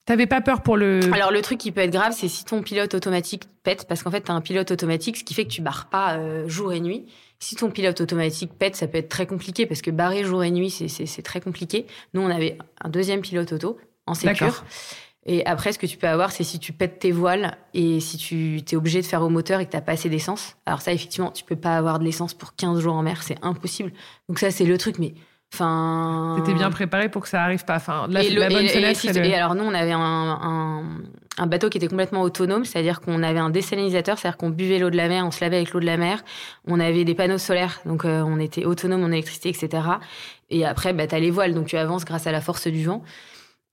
[0.06, 1.00] T'avais pas peur pour le.
[1.12, 4.12] Alors, le truc qui peut être grave, c'est si ton pilote automatique pète, parce qu'en
[4.12, 6.72] fait, tu as un pilote automatique, ce qui fait que tu barres pas euh, jour
[6.72, 7.06] et nuit.
[7.40, 10.52] Si ton pilote automatique pète, ça peut être très compliqué, parce que barrer jour et
[10.52, 11.86] nuit, c'est très compliqué.
[12.14, 14.56] Nous, on avait un deuxième pilote auto en sécurité.
[15.28, 18.16] Et après, ce que tu peux avoir, c'est si tu pètes tes voiles et si
[18.16, 20.56] tu es obligé de faire au moteur et que tu pas assez d'essence.
[20.66, 23.36] Alors ça, effectivement, tu peux pas avoir de l'essence pour 15 jours en mer, c'est
[23.42, 23.92] impossible.
[24.28, 25.14] Donc ça, c'est le truc, mais...
[25.54, 26.36] Enfin...
[26.38, 27.76] T'étais bien préparé pour que ça arrive pas.
[27.76, 30.82] Enfin, la, la bonne et, et, alors nous, on avait un,
[31.38, 34.90] un, bateau qui était complètement autonome, c'est-à-dire qu'on avait un désalinisateur, c'est-à-dire qu'on buvait l'eau
[34.90, 36.24] de la mer, on se lavait avec l'eau de la mer,
[36.66, 39.82] on avait des panneaux solaires, donc euh, on était autonome en électricité, etc.
[40.50, 42.84] Et après, bah, tu as les voiles, donc tu avances grâce à la force du
[42.84, 43.02] vent.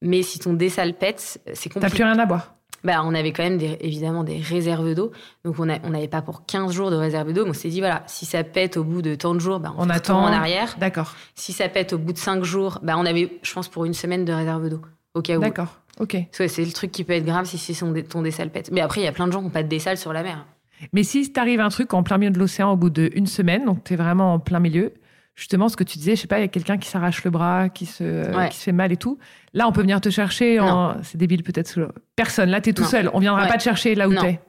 [0.01, 1.79] Mais si ton dessal pète, c'est compliqué.
[1.79, 5.11] T'as plus rien à boire bah, on avait quand même des, évidemment des réserves d'eau.
[5.45, 7.45] Donc, on n'avait pas pour 15 jours de réserve d'eau.
[7.47, 9.89] On s'est dit, voilà, si ça pète au bout de tant de jours, bah, on,
[9.89, 10.75] attend en arrière.
[10.79, 11.15] D'accord.
[11.35, 13.93] Si ça pète au bout de 5 jours, bah, on avait, je pense, pour une
[13.93, 14.81] semaine de réserve d'eau.
[15.13, 15.41] Au cas où.
[15.41, 15.79] D'accord.
[15.99, 16.17] OK.
[16.31, 17.77] C'est le truc qui peut être grave si, si
[18.09, 18.71] ton dessal pète.
[18.71, 20.23] Mais après, il y a plein de gens qui n'ont pas de dessal sur la
[20.23, 20.45] mer.
[20.91, 23.83] Mais si t'arrive un truc en plein milieu de l'océan au bout d'une semaine, donc
[23.83, 24.91] tu es vraiment en plein milieu,
[25.35, 27.31] justement ce que tu disais, je sais pas, il y a quelqu'un qui s'arrache le
[27.31, 29.17] bras, qui se, qui se fait mal et tout.
[29.53, 30.59] Là, on peut venir te chercher.
[30.59, 31.01] En...
[31.03, 31.93] C'est débile peut-être.
[32.15, 32.49] Personne.
[32.49, 33.09] Là, tu es tout seul.
[33.13, 34.39] On viendra pas te chercher là où tu es.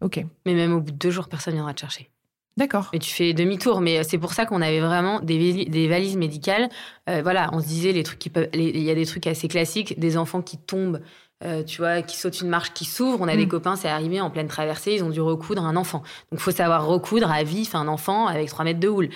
[0.00, 0.24] Ok.
[0.46, 2.08] Mais même au bout de deux jours, personne viendra te chercher.
[2.56, 2.88] D'accord.
[2.92, 3.80] Et tu fais demi-tour.
[3.80, 6.68] Mais c'est pour ça qu'on avait vraiment des, des valises médicales.
[7.08, 8.48] Euh, voilà, on se disait les trucs qui peuvent.
[8.52, 11.00] Il y a des trucs assez classiques, des enfants qui tombent.
[11.44, 13.20] Euh, tu vois, qui sautent une marche qui s'ouvre.
[13.20, 13.50] On a des mm.
[13.50, 16.02] copains, c'est arrivé en pleine traversée, ils ont dû recoudre un enfant.
[16.32, 19.08] Donc, faut savoir recoudre à vif un enfant avec 3 mètres de houle.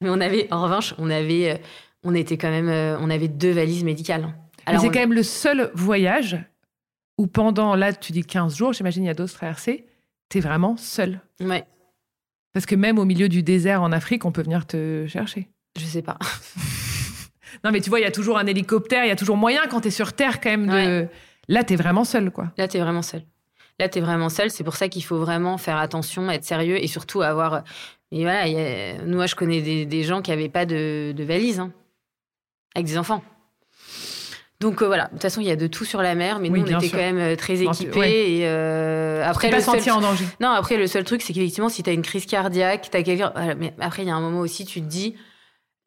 [0.00, 1.56] Mais on avait, en revanche, on avait, euh,
[2.04, 2.68] on était quand même,
[3.00, 4.34] on avait deux valises médicales.
[4.66, 6.38] Mais c'est quand même le seul voyage
[7.18, 9.86] où pendant, là, tu dis 15 jours, j'imagine il y a d'autres traversées,
[10.30, 11.20] tu es vraiment seul.
[11.40, 11.64] Ouais.
[12.52, 15.48] Parce que même au milieu du désert en Afrique, on peut venir te chercher.
[15.78, 16.18] Je sais pas.
[17.64, 19.66] non, mais tu vois, il y a toujours un hélicoptère, il y a toujours moyen
[19.68, 21.08] quand tu es sur Terre quand même de.
[21.48, 22.52] Là, tu es vraiment seul, quoi.
[22.56, 23.22] Là, tu es vraiment seul.
[23.78, 24.50] Là, tu es vraiment seul.
[24.50, 27.64] C'est pour ça qu'il faut vraiment faire attention, être sérieux et surtout avoir.
[28.12, 28.46] Et voilà,
[29.06, 31.72] moi, je connais des, gens qui n'avaient pas de, de valise, hein,
[32.74, 33.22] avec des enfants.
[34.60, 36.50] Donc euh, voilà, de toute façon, il y a de tout sur la mer, mais
[36.50, 38.40] nous, on était quand même euh, très équipés.
[38.40, 40.26] Et euh, après, pas senti en danger.
[40.38, 43.02] Non, après, le seul truc, c'est qu'effectivement, si tu as une crise cardiaque, tu as
[43.02, 43.32] quelqu'un.
[43.58, 45.14] Mais après, il y a un moment aussi, tu te dis,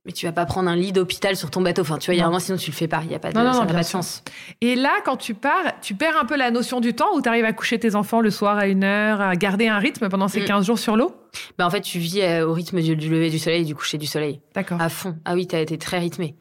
[0.06, 1.82] mais tu vas pas prendre un lit d'hôpital sur ton bateau.
[1.82, 3.02] Enfin, tu vois, il y a un moment, sinon tu le fais pas.
[3.04, 4.24] Il n'y a pas de, non, pas de chance.
[4.60, 7.30] Et là, quand tu pars, tu perds un peu la notion du temps ou tu
[7.30, 10.28] arrives à coucher tes enfants le soir à une heure, à garder un rythme pendant
[10.28, 10.66] ces 15 mm.
[10.66, 11.16] jours sur l'eau?
[11.58, 14.08] Bah, En fait, tu vis au rythme du, lever du soleil et du coucher du
[14.08, 14.42] soleil.
[14.54, 14.82] D'accord.
[14.82, 15.16] À fond.
[15.24, 16.36] Ah oui, tu as été très rythmé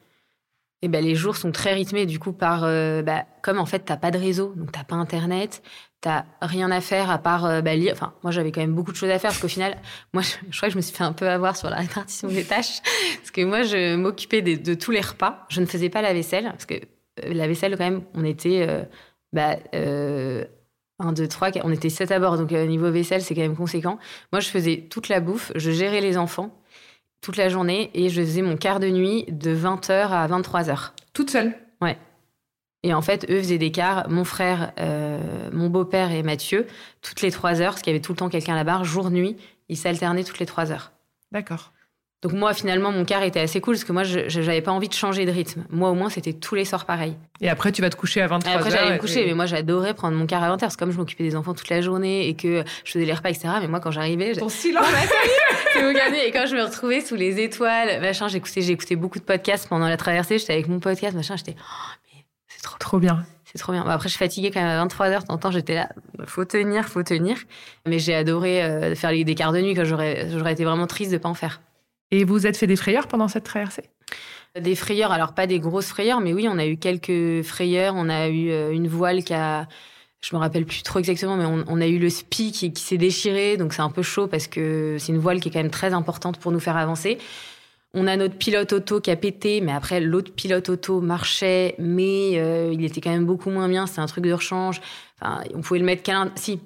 [0.83, 3.81] et ben les jours sont très rythmés du coup par euh, bah, comme en fait
[3.81, 5.63] t'as pas de réseau donc t'as pas internet
[6.01, 7.93] t'as rien à faire à part euh, bah, lire.
[7.95, 9.79] Enfin moi j'avais quand même beaucoup de choses à faire parce qu'au final
[10.13, 12.45] moi je, crois que je me suis fait un peu avoir sur la répartition des
[12.45, 12.81] tâches
[13.19, 15.47] parce que moi je m'occupais de, tous les repas.
[15.49, 18.67] Je ne faisais pas la vaisselle parce que euh, la vaisselle quand même on était
[19.33, 19.57] bah,
[20.99, 23.99] 1, 2, 3, on était 7 à bord, donc niveau vaisselle, c'est quand même conséquent.
[24.31, 26.62] Moi, je faisais toute la bouffe, je gérais les enfants,
[27.23, 30.91] toute la journée et je faisais mon quart de nuit de 20h à 23h.
[31.15, 31.97] Toute seule Ouais.
[32.83, 36.67] Et en fait, eux faisaient des quarts, mon frère, euh, mon beau-père et Mathieu,
[37.01, 38.85] toutes les 3 heures, parce qu'il y avait tout le temps quelqu'un à la barre,
[38.85, 39.37] jour-nuit,
[39.69, 40.93] ils s'alternaient toutes les 3 heures.
[41.31, 41.73] D'accord.
[42.23, 44.89] Donc moi, finalement, mon quart était assez cool parce que moi, je n'avais pas envie
[44.89, 45.65] de changer de rythme.
[45.71, 47.17] Moi, au moins, c'était tous les soirs pareil.
[47.41, 48.55] Et après, tu vas te coucher à 23h.
[48.55, 50.61] Après, j'allais me coucher, mais moi, j'adorais prendre mon quart à 20h.
[50.61, 53.13] Parce que comme je m'occupais des enfants toute la journée et que je faisais les
[53.13, 53.49] repas, etc.
[53.61, 54.35] Mais moi, quand j'arrivais...
[54.35, 54.87] Ton silence
[55.73, 59.25] C'est vous Et quand je me retrouvais sous les étoiles, machin, j'écoutais, j'écoutais beaucoup de
[59.25, 60.39] podcasts pendant la traversée.
[60.39, 61.35] J'étais avec mon podcast, machin.
[61.37, 61.57] J'étais...
[61.59, 63.25] Oh, mais c'est trop, trop bien.
[63.47, 63.83] C'est trop bien.
[63.83, 65.25] après, je suis fatiguée quand même à 23h.
[65.27, 65.89] Tant j'étais là,
[66.27, 67.37] faut tenir, faut tenir.
[67.85, 71.11] Mais j'ai adoré euh, faire des quarts de nuit quand j'aurais, j'aurais été vraiment triste
[71.11, 71.61] de pas en faire.
[72.13, 73.85] Et vous êtes fait des frayeurs pendant cette traversée?
[74.61, 77.95] Des frayeurs, alors pas des grosses frayeurs, mais oui, on a eu quelques frayeurs.
[77.97, 79.67] On a eu euh, une voile qui a,
[80.21, 83.57] je me rappelle plus trop exactement, mais on, a eu le spi qui, s'est déchiré,
[83.57, 85.95] donc c'est un peu chaud parce que c'est une voile qui est quand même très
[85.95, 87.17] importante pour nous faire avancer.
[87.95, 92.39] On a notre pilote auto qui a pété, mais après l'autre pilote auto marchait, mais
[92.39, 93.87] euh, il était quand même beaucoup moins bien.
[93.87, 94.81] C'est un truc de rechange.
[95.21, 96.61] Enfin, on pouvait le mettre qu'à si.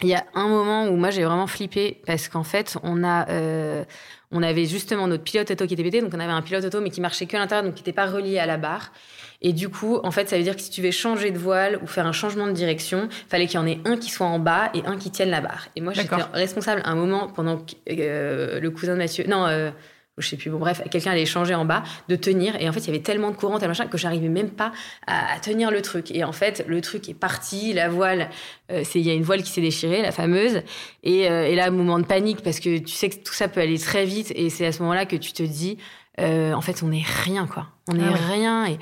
[0.00, 3.28] Il y a un moment où moi j'ai vraiment flippé parce qu'en fait on a
[3.30, 3.84] euh,
[4.30, 6.80] on avait justement notre pilote auto qui était pété, donc on avait un pilote auto
[6.80, 8.92] mais qui marchait que à l'intérieur, donc qui n'était pas relié à la barre.
[9.40, 11.78] Et du coup, en fait, ça veut dire que si tu veux changer de voile
[11.82, 14.38] ou faire un changement de direction, fallait qu'il y en ait un qui soit en
[14.38, 15.68] bas et un qui tienne la barre.
[15.76, 19.70] Et moi, j'étais responsable un moment pendant que euh, le cousin de Mathieu, non, euh,
[20.18, 22.60] je sais plus, bon bref, quelqu'un allait changer en bas, de tenir.
[22.60, 24.72] Et en fait, il y avait tellement de courant, tel machin, que j'arrivais même pas
[25.06, 26.10] à, tenir le truc.
[26.10, 28.28] Et en fait, le truc est parti, la voile
[28.70, 30.62] euh, c'est il y a une voile qui s'est déchirée, la fameuse,
[31.02, 33.60] et, euh, et là moment de panique parce que tu sais que tout ça peut
[33.60, 35.78] aller très vite et c'est à ce moment-là que tu te dis
[36.18, 37.66] euh, en fait, on est rien, quoi.
[37.88, 38.18] On est Ah ouais.
[38.18, 38.66] rien.
[38.66, 38.78] Et,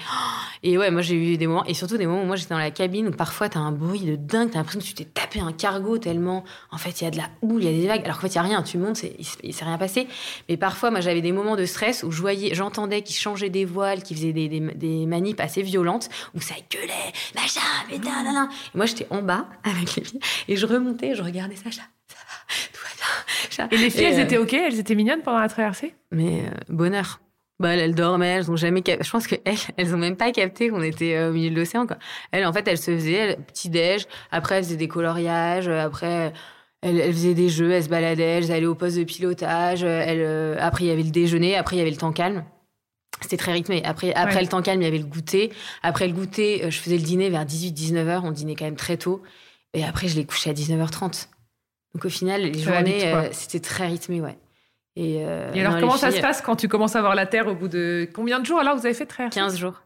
[0.63, 2.59] et ouais, moi, j'ai eu des moments, et surtout des moments où moi, j'étais dans
[2.59, 5.41] la cabine où parfois, t'as un bruit de dingue, t'as l'impression que tu t'es tapé
[5.41, 7.87] un cargo tellement, en fait, il y a de la houle, il y a des
[7.87, 9.03] vagues, alors qu'en fait, il y a rien, tu montes,
[9.43, 10.09] il s'est rien passé.
[10.49, 12.23] Mais parfois, moi, j'avais des moments de stress où je
[12.53, 16.55] j'entendais qu'ils changeaient des voiles, qu'ils faisaient des, des, des manips assez violentes, où ça
[16.73, 18.49] gueulait, machin, putain, nan.
[18.75, 22.17] Et moi, j'étais en bas avec les filles, et je remontais, je regardais Sacha, ça
[22.19, 23.69] va, tout va bien.
[23.71, 25.95] Et les filles, Et, elles euh, étaient OK Elles étaient mignonnes pendant la traversée?
[26.11, 27.21] Mais euh, bonheur.
[27.59, 30.17] Bah, elles, elles dormaient, elles ont jamais cap- Je pense que elles, elles ont même
[30.17, 31.97] pas capté qu'on était euh, au milieu de l'océan, quoi.
[32.33, 34.07] Elles, en fait, elles se faisaient, petit déj.
[34.31, 35.69] Après, elles faisaient des coloriages.
[35.69, 36.33] euh, Après,
[36.83, 39.85] elles, elles faisaient des jeux, elles se baladaient, elles allaient au poste de pilotage.
[39.85, 40.05] euh,
[40.55, 41.57] Elles, après, il y avait le déjeuner.
[41.57, 42.45] Après, il y avait le temps calme.
[43.23, 43.83] C'était très rythmé.
[43.85, 44.43] Après, après Ouais.
[44.43, 45.51] le temps calme, il y avait le goûter.
[45.83, 48.25] Après le goûter, je faisais le dîner vers 18-19 heures.
[48.25, 49.23] On dînait quand même très tôt.
[49.73, 51.31] Et après, je les couchais à 19h30.
[51.95, 54.37] Donc au final, les journées, euh, c'était très rythmé, ouais.
[54.97, 57.15] Et, euh, Et alors, non, comment ça filles, se passe quand tu commences à voir
[57.15, 59.83] la Terre au bout de combien de jours alors vous avez fait traverser 15 jours.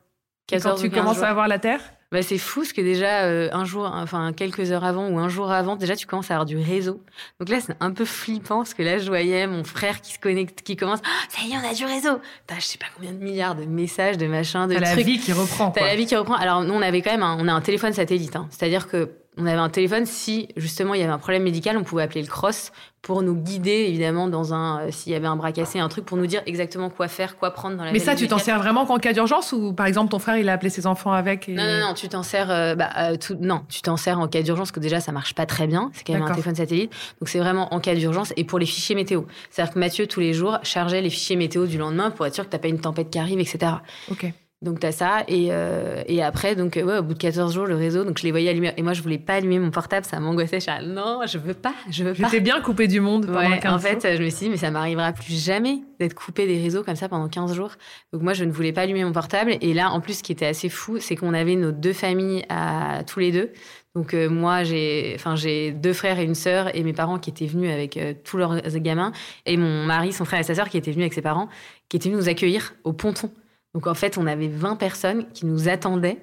[0.52, 1.24] Et Quand 14 tu ou 15 commences jours.
[1.26, 1.80] à voir la Terre
[2.12, 5.28] Bah, c'est fou parce que déjà, euh, un jour, enfin quelques heures avant ou un
[5.28, 7.00] jour avant, déjà tu commences à avoir du réseau.
[7.38, 10.18] Donc là, c'est un peu flippant parce que là, je voyais mon frère qui se
[10.18, 10.98] connecte, qui commence.
[11.04, 12.20] Ah, ça y est, on a du réseau.
[12.48, 15.18] T'as, je sais pas combien de milliards de messages, de machins, de T'as la vie
[15.20, 15.70] qui reprend.
[15.70, 16.34] T'as la vie qui reprend.
[16.34, 18.34] Alors nous, on avait quand même, un, on a un téléphone satellite.
[18.36, 18.48] hein.
[18.50, 19.08] C'est-à-dire que
[19.40, 22.22] on avait un téléphone si justement il y avait un problème médical, on pouvait appeler
[22.22, 22.72] le cross
[23.02, 26.04] pour nous guider évidemment dans un, euh, s'il y avait un bras cassé, un truc
[26.04, 27.92] pour nous dire exactement quoi faire, quoi prendre dans la.
[27.92, 30.48] Mais ça, tu t'en sers vraiment qu'en cas d'urgence ou par exemple ton frère il
[30.48, 31.54] a appelé ses enfants avec et...
[31.54, 32.50] Non, non, non, tu t'en sers.
[32.50, 35.34] euh, bah, euh, tout, non, tu t'en sers en cas d'urgence, que déjà, ça marche
[35.34, 35.90] pas très bien.
[35.94, 36.92] C'est quand même un téléphone satellite.
[37.20, 39.22] Donc, c'est vraiment en cas d'urgence et pour les fichiers météo.
[39.50, 42.44] C'est-à-dire que Mathieu, tous les jours, chargeait les fichiers météo du lendemain pour être sûr
[42.44, 43.72] que t'as pas une tempête qui arrive, etc.
[44.10, 44.26] Ok.
[44.62, 45.24] Donc, t'as ça.
[45.26, 48.24] Et, euh, et après, donc, ouais, au bout de 14 jours, le réseau, donc je
[48.24, 48.72] les voyais allumer.
[48.76, 50.60] Et moi, je voulais pas allumer mon portable, ça m'angoissait.
[50.60, 52.24] Je non, je veux pas, je veux pas.
[52.28, 54.18] J'étais bien coupé du monde pendant Ouais, 15 en fait, jours.
[54.18, 57.08] je me suis dit, mais ça m'arrivera plus jamais d'être coupé des réseaux comme ça
[57.08, 57.72] pendant 15 jours.
[58.12, 59.56] Donc moi, je ne voulais pas allumer mon portable.
[59.62, 62.44] Et là, en plus, ce qui était assez fou, c'est qu'on avait nos deux familles
[62.50, 63.50] à tous les deux.
[63.96, 67.30] Donc euh, moi, j'ai, enfin, j'ai deux frères et une sœur et mes parents qui
[67.30, 69.10] étaient venus avec euh, tous leurs gamins
[69.46, 71.48] et mon mari, son frère et sa sœur qui étaient venus avec ses parents,
[71.88, 73.30] qui étaient venus nous accueillir au ponton.
[73.74, 76.18] Donc en fait, on avait 20 personnes qui nous attendaient.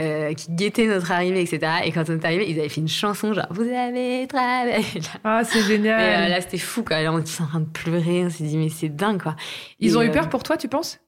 [0.00, 1.70] euh, qui guettaient notre arrivée, etc.
[1.84, 4.82] Et quand on est arrivé, ils avaient fait une chanson genre Vous avez travaillé.
[5.24, 6.30] Ah, c'est Et, euh, génial.
[6.30, 7.02] là, c'était fou, quoi.
[7.02, 8.24] Là, on était en train de pleurer.
[8.24, 9.36] On s'est dit, mais c'est dingue, quoi.
[9.80, 10.98] Ils Et, ont eu euh, peur pour toi, tu penses?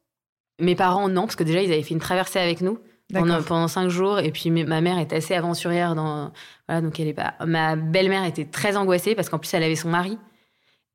[0.61, 2.79] Mes parents, non, parce que déjà, ils avaient fait une traversée avec nous
[3.13, 4.19] pendant, pendant cinq jours.
[4.21, 5.95] Et puis, ma mère est assez aventurière.
[5.95, 6.31] Dans,
[6.69, 7.35] voilà, donc elle est pas.
[7.47, 10.19] Ma belle-mère était très angoissée parce qu'en plus, elle avait son mari.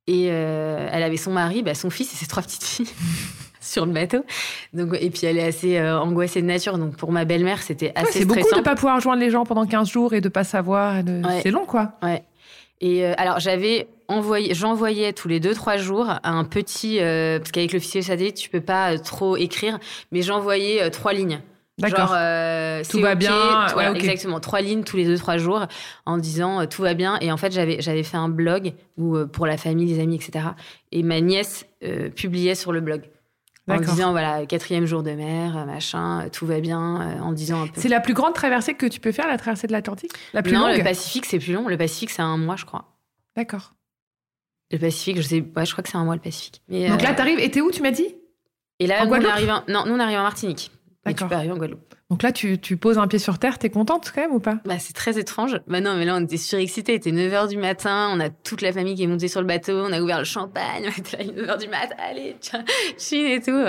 [0.05, 2.89] Et euh, elle avait son mari, bah, son fils et ses trois petites filles
[3.69, 4.25] sur le bateau.
[4.73, 6.77] Donc, et puis, elle est assez euh, angoissée de nature.
[6.77, 9.45] Donc, pour ma belle-mère, c'était Ouais, assez c'est beaucoup de pas pouvoir rejoindre les gens
[9.45, 11.03] pendant 15 jours et de pas savoir.
[11.03, 11.39] de- Ouais.
[11.43, 11.93] C'est long, quoi.
[12.03, 12.23] Ouais.
[12.81, 17.51] Et euh, alors j'avais envoyé, j'envoyais tous les deux trois jours un petit, euh, parce
[17.51, 19.79] qu'avec le fichier satellite tu peux pas trop écrire,
[20.13, 21.41] mais j'envoyais trois lignes.
[21.77, 22.13] D'accord.
[22.15, 25.65] euh, Tout va bien, tout- ouais, exactement trois lignes tous les deux trois jours
[26.05, 27.17] en disant euh, tout va bien.
[27.19, 30.15] Et en fait j'avais j'avais fait un blog où euh, pour la famille, les amis,
[30.15, 30.45] etc.
[30.93, 31.65] Et ma nièce
[32.15, 33.01] publiait sur le blog.
[33.69, 37.31] En disant, voilà, quatrième jour de mer, euh, machin, euh, tout va bien, euh, en
[37.31, 37.79] disant un peu.
[37.79, 40.11] C'est la plus grande traversée que tu peux faire, la traversée de l'Atlantique?
[40.33, 40.77] La plus non, longue?
[40.77, 41.67] Le Pacifique, c'est plus long.
[41.67, 42.85] Le Pacifique, c'est un mois, je crois.
[43.35, 43.73] D'accord.
[44.71, 46.61] Le Pacifique, je sais, ouais, je crois que c'est un mois le Pacifique.
[46.67, 47.39] Mais, Donc euh, là, t'arrives.
[47.39, 48.15] Et t'es où, tu m'as dit?
[48.79, 50.71] Et là, en nous, on arrive, en- non, nous on arrive en Martinique.
[51.05, 51.95] Mais tu peux arriver en Guadeloupe.
[52.09, 54.57] Donc là, tu, tu poses un pied sur terre, t'es contente quand même ou pas?
[54.65, 55.59] Bah, c'est très étrange.
[55.67, 56.93] Bah non, mais là, on était surexcités.
[56.93, 58.09] Il était 9h du matin.
[58.11, 59.73] On a toute la famille qui est montée sur le bateau.
[59.85, 60.83] On a ouvert le champagne.
[60.87, 61.23] On était là,
[61.55, 61.95] 9h du matin.
[61.99, 62.63] Allez, tiens,
[62.97, 63.63] chine et tout.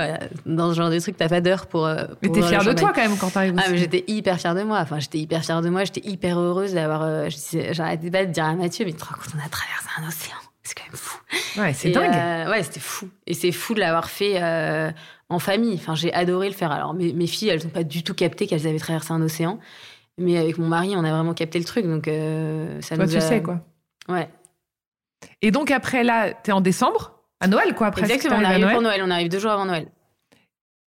[0.47, 1.85] Dans ce genre de truc, t'as pas d'heure pour.
[1.87, 4.05] euh, Mais pour t'es ouvrir fière de toi quand même quand t'arrives Ah, mais j'étais
[4.07, 4.79] hyper fière de moi.
[4.81, 5.85] Enfin, j'étais hyper fière de moi.
[5.85, 7.03] J'étais hyper heureuse d'avoir.
[7.03, 7.29] euh,
[7.73, 10.09] J'arrêtais pas de dire à Mathieu, mais tu te rends compte, on a traversé un
[10.09, 10.37] océan.
[10.63, 11.19] C'est quand même fou.
[11.59, 12.15] Ouais, c'est dingue.
[12.15, 13.09] euh, ouais, c'était fou.
[13.27, 14.91] Et c'est fou de l'avoir fait euh,
[15.31, 15.75] en famille.
[15.75, 16.71] Enfin, j'ai adoré le faire.
[16.73, 19.59] Alors, mes, mes filles, elles n'ont pas du tout capté qu'elles avaient traversé un océan.
[20.19, 21.87] Mais avec mon mari, on a vraiment capté le truc.
[21.87, 23.61] Donc, euh, ça Toi, nous tu a- sais quoi.
[24.09, 24.29] Ouais.
[25.43, 27.87] Et donc après là, t'es en décembre, à Noël quoi.
[27.89, 28.37] Après, Exactement.
[28.41, 29.03] On arrive pour Noël.
[29.05, 29.87] On arrive deux jours avant Noël.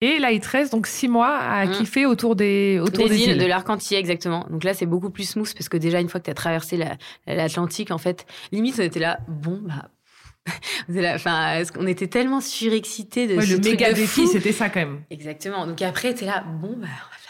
[0.00, 1.70] Et là, il te reste donc six mois à Mm.
[1.70, 3.38] kiffer autour des autour Des des, îles, îles.
[3.38, 4.44] de l'arc antillais, exactement.
[4.50, 6.76] Donc là, c'est beaucoup plus smooth parce que déjà, une fois que tu as traversé
[6.76, 9.88] la- l'Atlantique, en fait, limite, on était là, bon, bah.
[10.88, 14.68] on était Enfin, tellement surexcités de Ouais, ce le truc méga de défi, c'était ça
[14.68, 15.02] quand même.
[15.10, 15.66] Exactement.
[15.66, 17.23] Donc après, t'es là, bon, bah, on va faire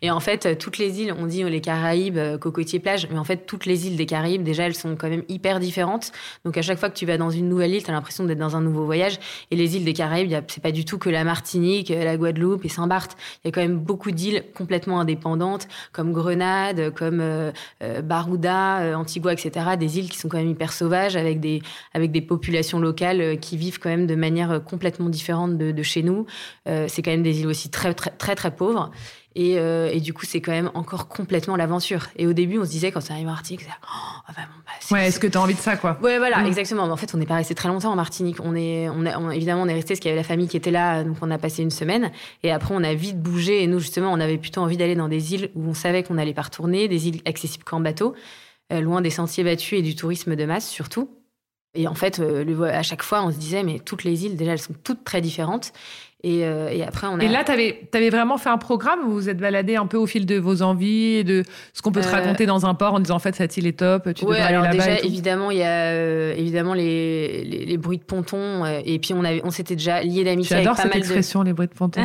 [0.00, 3.46] Et en fait, toutes les îles, on dit les Caraïbes, cocotier plage, mais en fait,
[3.46, 6.12] toutes les îles des Caraïbes, déjà, elles sont quand même hyper différentes.
[6.44, 8.38] Donc à chaque fois que tu vas dans une nouvelle île, tu as l'impression d'être
[8.38, 9.18] dans un nouveau voyage.
[9.50, 12.68] Et les îles des Caraïbes, c'est pas du tout que la Martinique, la Guadeloupe et
[12.68, 13.16] Saint-Barth.
[13.44, 17.52] Il y a quand même beaucoup d'îles complètement indépendantes, comme Grenade, comme euh,
[17.82, 19.76] euh, Barouda, euh, Antigua, etc.
[19.78, 21.62] Des îles qui sont quand même hyper sauvages, avec des,
[21.94, 26.02] avec des populations locales qui vivent quand même de manière complètement différente de, de chez
[26.02, 26.26] nous.
[26.66, 28.90] c'est quand même des îles aussi très, très, très, très pauvres.
[29.34, 32.08] Et, euh, et, du coup, c'est quand même encore complètement l'aventure.
[32.16, 35.08] Et au début, on se disait, quand ça arrive en Martinique, oh, bah, bah, ouais,
[35.08, 36.46] est-ce que tu as envie de ça, quoi Ouais, voilà, mm.
[36.46, 36.86] exactement.
[36.86, 38.36] Mais en fait, on n'est pas resté très longtemps en Martinique.
[38.44, 40.56] On est, on, a, évidemment, on est resté parce qu'il y avait la famille qui
[40.56, 42.10] était là, donc on a passé une semaine.
[42.42, 43.62] Et après, on a vite bougé.
[43.62, 46.18] Et nous, justement, on avait plutôt envie d'aller dans des îles où on savait qu'on
[46.18, 48.14] allait pas retourner, des îles accessibles qu'en bateau,
[48.72, 51.08] euh, loin des sentiers battus et du tourisme de masse, surtout.
[51.74, 54.36] Et en fait, euh, le, à chaque fois, on se disait, mais toutes les îles,
[54.36, 55.72] déjà, elles sont toutes très différentes.
[56.24, 57.24] Et, euh, et, après, on a...
[57.24, 59.86] Et là, tu avais, avais, vraiment fait un programme où vous vous êtes baladé un
[59.86, 61.42] peu au fil de vos envies et de
[61.72, 63.66] ce qu'on peut te euh, raconter dans un port en disant en fait cette île
[63.66, 64.78] est top, tu ouais, devrais alors aller.
[64.78, 69.14] Déjà, évidemment, il y a euh, évidemment les, les, les, bruits de ponton et puis
[69.14, 71.74] on, avait, on s'était déjà lié d'amitié avec pas cette mal expression, les bruits de
[71.74, 72.00] ponton.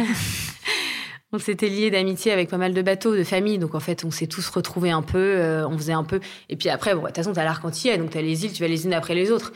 [1.32, 3.60] on s'était lié d'amitié avec pas mal de bateaux, de familles.
[3.60, 6.22] Donc en fait, on s'est tous retrouvés un peu, on faisait un peu.
[6.50, 8.68] Et puis après, bon, de toute façon, t'as l'Arc-en-Ciel, donc t'as les îles, tu vas
[8.68, 9.54] les unes après les autres.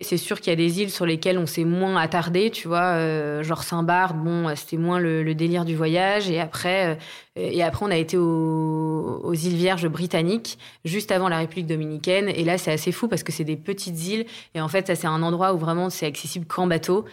[0.00, 2.94] C'est sûr qu'il y a des îles sur lesquelles on s'est moins attardé, tu vois,
[2.94, 6.30] euh, genre Saint-Barth, bon, c'était moins le, délire du voyage.
[6.30, 6.94] Et après, euh,
[7.34, 12.28] et après on a été aux îles Vierges britanniques, juste avant la République dominicaine.
[12.28, 14.26] Et là, c'est assez fou parce que c'est des petites îles.
[14.54, 17.04] Et en fait, ça, c'est un endroit où vraiment c'est accessible qu'en bateau.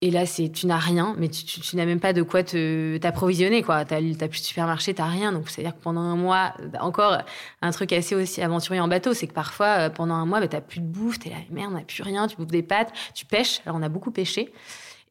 [0.00, 3.64] Et là, c'est tu n'as rien, mais tu, n'as même pas de quoi t'approvisionner.
[3.64, 3.84] quoi.
[3.84, 5.32] Tu n'as plus de supermarché, tu n'as rien.
[5.32, 7.18] Donc, c'est-à-dire que pendant un mois, encore
[7.62, 10.46] un truc assez aussi aventurier en bateau, c'est que parfois, euh, pendant un mois, bah,
[10.46, 12.46] tu n'as plus de bouffe, tu es là, merde, on n'a plus rien, tu bouffes
[12.46, 13.60] des pâtes, tu pêches.
[13.66, 14.52] Alors, on a beaucoup pêché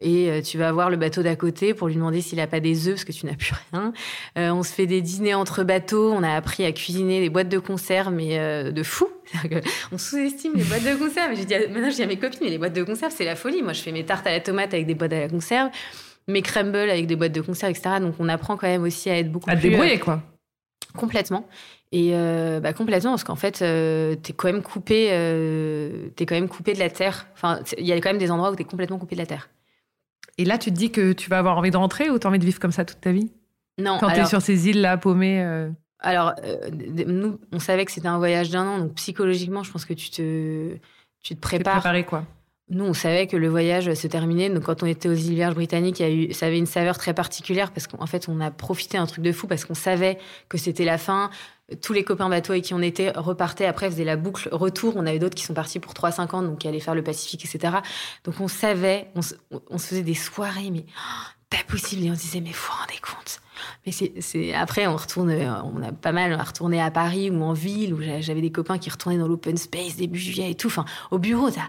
[0.01, 2.59] et euh, tu vas voir le bateau d'à côté pour lui demander s'il a pas
[2.59, 3.93] des œufs parce que tu n'as plus rien.
[4.37, 7.49] Euh, on se fait des dîners entre bateaux, on a appris à cuisiner des boîtes
[7.49, 9.07] de conserve mais euh, de fou.
[9.91, 11.35] on sous-estime les boîtes de conserve.
[11.35, 13.35] J'ai dit maintenant je dis à mes copines mais les boîtes de conserve c'est la
[13.35, 13.61] folie.
[13.61, 15.69] Moi je fais mes tartes à la tomate avec des boîtes à la conserve,
[16.27, 17.95] mes crumbles avec des boîtes de conserve etc.
[17.99, 20.21] Donc on apprend quand même aussi à être beaucoup à plus à débrouiller quoi.
[20.95, 21.47] Complètement.
[21.93, 22.11] Et
[22.61, 26.73] bah, complètement, parce qu'en fait, euh, t'es quand même coupé, euh, es quand même coupé
[26.73, 27.27] de la terre.
[27.33, 29.49] Enfin, il y a quand même des endroits où t'es complètement coupé de la terre.
[30.37, 32.29] Et là, tu te dis que tu vas avoir envie de rentrer ou tu as
[32.29, 33.31] envie de vivre comme ça toute ta vie?
[33.77, 33.97] Non.
[33.99, 35.69] Quand tu es sur ces îles-là, paumées euh
[35.99, 39.85] Alors, euh, nous, on savait que c'était un voyage d'un an, donc psychologiquement, je pense
[39.85, 40.77] que tu te,
[41.21, 41.75] tu te prépares.
[41.75, 42.25] Préparer quoi
[42.69, 44.49] nous, on savait que le voyage se terminait.
[44.49, 46.65] Donc, quand on était aux îles Vierges britanniques, il y a eu, ça avait une
[46.65, 49.73] saveur très particulière parce qu'en fait, on a profité un truc de fou parce qu'on
[49.73, 50.17] savait
[50.49, 51.29] que c'était la fin.
[51.81, 54.95] Tous les copains bateaux avec qui on était repartaient après, faisaient la boucle retour.
[54.97, 57.45] On avait d'autres qui sont partis pour 3-5 ans, donc qui allaient faire le Pacifique,
[57.45, 57.75] etc.
[58.25, 59.21] Donc, on savait, on,
[59.77, 62.05] se faisait des soirées, mais oh, pas possible.
[62.05, 63.41] Et on se disait, mais vous vous rendez compte?
[63.85, 67.93] Mais c'est après on retourne, on a pas mal retourné à Paris ou en ville
[67.93, 70.67] où j'avais des copains qui retournaient dans l'open space début juillet et tout.
[70.67, 71.61] Enfin, au bureau, ça,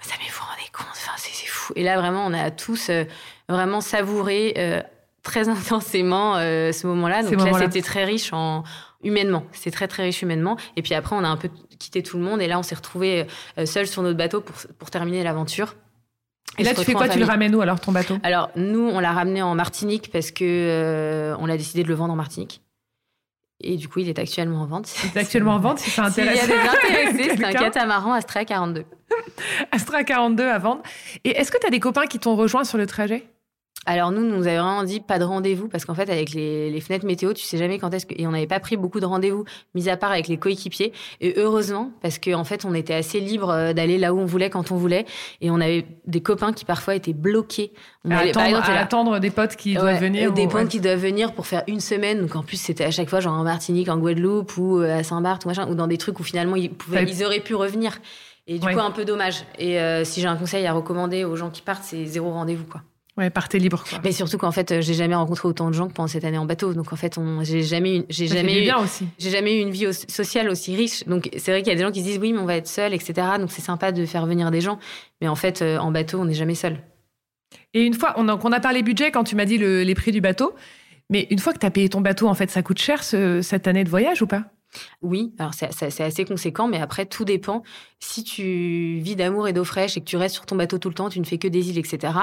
[0.00, 1.72] ça mais vous vous rendez compte, enfin, c'est fou.
[1.76, 3.04] Et là vraiment, on a tous euh,
[3.48, 4.82] vraiment savouré euh,
[5.22, 7.22] très intensément euh, ce moment-là.
[7.22, 8.64] Donc là, c'était très riche en
[9.02, 9.44] humainement.
[9.52, 10.56] C'était très très riche humainement.
[10.76, 12.76] Et puis après, on a un peu quitté tout le monde et là, on s'est
[12.76, 13.26] retrouvés
[13.64, 15.74] seuls sur notre bateau pour, pour terminer l'aventure.
[16.58, 17.08] Et, là, tu fais quoi?
[17.08, 18.18] Tu le ramènes où alors ton bateau?
[18.22, 21.94] Alors nous, on l'a ramené en Martinique parce que euh, on a décidé de le
[21.94, 22.62] vendre en Martinique.
[23.64, 24.92] Et du coup, il est actuellement en vente.
[25.04, 26.40] Il est actuellement en vente si ça intéresse.
[26.44, 28.84] Il y a des intéressés, c'est un catamaran Astra 42.
[29.70, 30.82] Astra 42 à vendre.
[31.24, 33.24] Et est-ce que tu as des copains qui t'ont rejoint sur le trajet?
[33.84, 37.04] Alors nous, nous avait vraiment dit pas de rendez-vous parce qu'en fait avec les, fenêtres
[37.04, 39.44] météo, tu sais jamais quand est-ce que et on n'avait pas pris beaucoup de rendez-vous,
[39.74, 40.92] mis à part avec les coéquipiers.
[41.20, 44.24] Et heureusement parce qu'en en fait on était assez libre euh, d'aller là où on
[44.24, 45.04] voulait quand on voulait
[45.40, 47.72] et on avait des copains qui parfois étaient bloqués.
[48.04, 50.32] On à, attendre, des potes qui doivent venir.
[50.32, 52.20] Des potes qui doivent venir pour faire une semaine.
[52.20, 55.02] Donc en plus c'était à chaque fois genre en Martinique, en Guadeloupe ou euh, à
[55.02, 57.98] Saint-Barth ou machin ou dans des trucs où finalement ils pouvaient, ils auraient pu revenir.
[58.46, 59.44] Et du coup un peu dommage.
[59.58, 62.64] Et euh, si j'ai un conseil à recommander aux gens qui partent, c'est zéro rendez-vous
[62.64, 62.82] quoi.
[63.18, 63.84] Ouais, partez libre.
[63.86, 64.00] Quoi.
[64.02, 66.46] Mais surtout qu'en fait, j'ai jamais rencontré autant de gens que pendant cette année en
[66.46, 66.72] bateau.
[66.72, 68.72] Donc en fait, j'ai jamais, j'ai jamais, eu,
[69.18, 71.04] j'ai jamais eu une vie sociale aussi riche.
[71.06, 72.56] Donc c'est vrai qu'il y a des gens qui se disent oui, mais on va
[72.56, 73.12] être seul, etc.
[73.38, 74.78] Donc c'est sympa de faire venir des gens.
[75.20, 76.78] Mais en fait, euh, en bateau, on n'est jamais seul.
[77.74, 80.10] Et une fois, on a, on a parlé budget quand tu m'as dit les prix
[80.10, 80.54] du bateau.
[81.10, 83.66] Mais une fois que tu as payé ton bateau, en fait, ça coûte cher cette
[83.66, 84.44] année de voyage ou pas?
[85.02, 87.62] Oui, alors c'est assez conséquent, mais après, tout dépend.
[88.00, 90.88] Si tu vis d'amour et d'eau fraîche et que tu restes sur ton bateau tout
[90.88, 92.14] le temps, tu ne fais que des îles, etc.,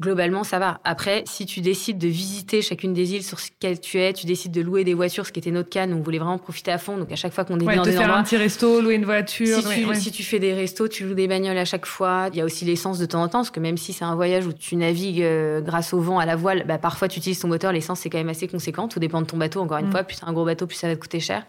[0.00, 0.80] globalement, ça va.
[0.84, 4.52] Après, si tu décides de visiter chacune des îles sur lesquelles tu es, tu décides
[4.52, 6.78] de louer des voitures, ce qui était notre cas, nous on voulait vraiment profiter à
[6.78, 6.96] fond.
[6.98, 8.80] Donc à chaque fois qu'on est Ouais, dans te des faire endroits, un petit resto,
[8.80, 9.60] louer une voiture.
[9.60, 9.94] si, ouais, tu, ouais.
[9.96, 12.28] si tu fais des restos, tu loues des bagnoles à chaque fois.
[12.32, 14.14] Il y a aussi l'essence de temps en temps, parce que même si c'est un
[14.14, 17.40] voyage où tu navigues euh, grâce au vent à la voile, bah, parfois tu utilises
[17.40, 17.72] ton moteur.
[17.72, 18.88] L'essence, c'est quand même assez conséquent.
[18.88, 19.90] Tout dépend de ton bateau, encore une Mm.
[19.92, 20.02] fois.
[20.04, 21.44] Plus c'est un gros bateau, plus ça va te coûter cher.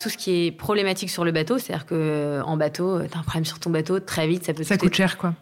[0.00, 3.22] Tout ce qui est problématique sur le bateau, c'est-à-dire que euh, en bateau, t'as un
[3.22, 4.86] problème sur ton bateau, très vite, ça peut Ça coûter.
[4.86, 5.34] coûte cher, quoi.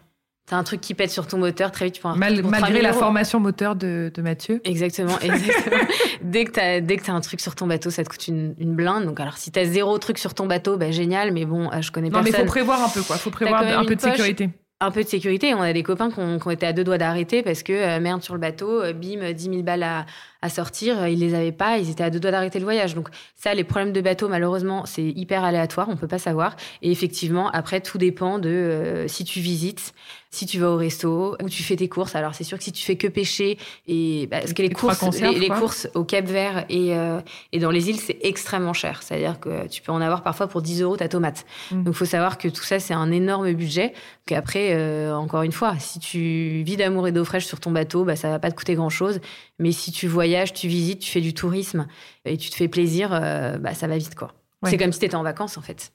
[0.49, 2.81] T'as un truc qui pète sur ton moteur, très vite, tu peux Mal- malgré 3000
[2.81, 2.99] la euros.
[2.99, 4.61] formation moteur de, de Mathieu.
[4.63, 5.75] Exactement, exactement.
[6.21, 8.55] dès que t'as dès que t'as un truc sur ton bateau, ça te coûte une,
[8.57, 9.03] une blinde.
[9.05, 11.33] Donc alors si t'as zéro truc sur ton bateau, bah génial.
[11.33, 12.45] Mais bon, euh, je connais Non, mais personne.
[12.45, 13.17] faut prévoir un peu, quoi.
[13.17, 14.11] Faut prévoir un peu de poche.
[14.11, 14.49] sécurité.
[14.79, 15.53] un peu de sécurité.
[15.53, 17.73] On a des copains qui ont, qui ont été à deux doigts d'arrêter parce que
[17.73, 20.05] euh, merde sur le bateau, euh, bim, 10 000 balles à,
[20.41, 21.01] à sortir.
[21.01, 22.95] euh, Ils les avaient pas, ils étaient à deux doigts d'arrêter le voyage.
[22.95, 26.55] Donc ça, les problèmes de bateau, malheureusement, c'est hyper aléatoire, on peut pas savoir.
[26.81, 29.93] Et effectivement, après, tout dépend de euh, si tu visites,
[30.29, 32.15] si tu vas au resto, où tu fais tes courses.
[32.15, 33.57] Alors c'est sûr que si tu fais que pêcher
[33.87, 37.19] et bah, parce que les courses, les, courses au Cap Vert et, euh,
[37.53, 39.01] et dans les îles, c'est extrêmement cher.
[39.01, 41.45] C'est-à-dire que tu peux en avoir parfois pour 10 euros ta tomate.
[41.71, 41.83] Mm.
[41.83, 43.93] Donc, il faut savoir que tout ça, c'est un énorme budget.
[44.27, 47.71] Donc, après, euh, encore une fois, si tu vis d'amour et d'eau fraîche sur ton
[47.71, 49.19] bateau, bah, ça va pas te coûter grand-chose.
[49.59, 51.87] Mais si tu voyages, tu visites, tu fais du tourisme
[52.25, 54.33] et tu te fais plaisir, euh, bah, ça va vite, quoi.
[54.61, 54.69] Ouais.
[54.69, 55.93] C'est comme si tu étais en vacances, en fait.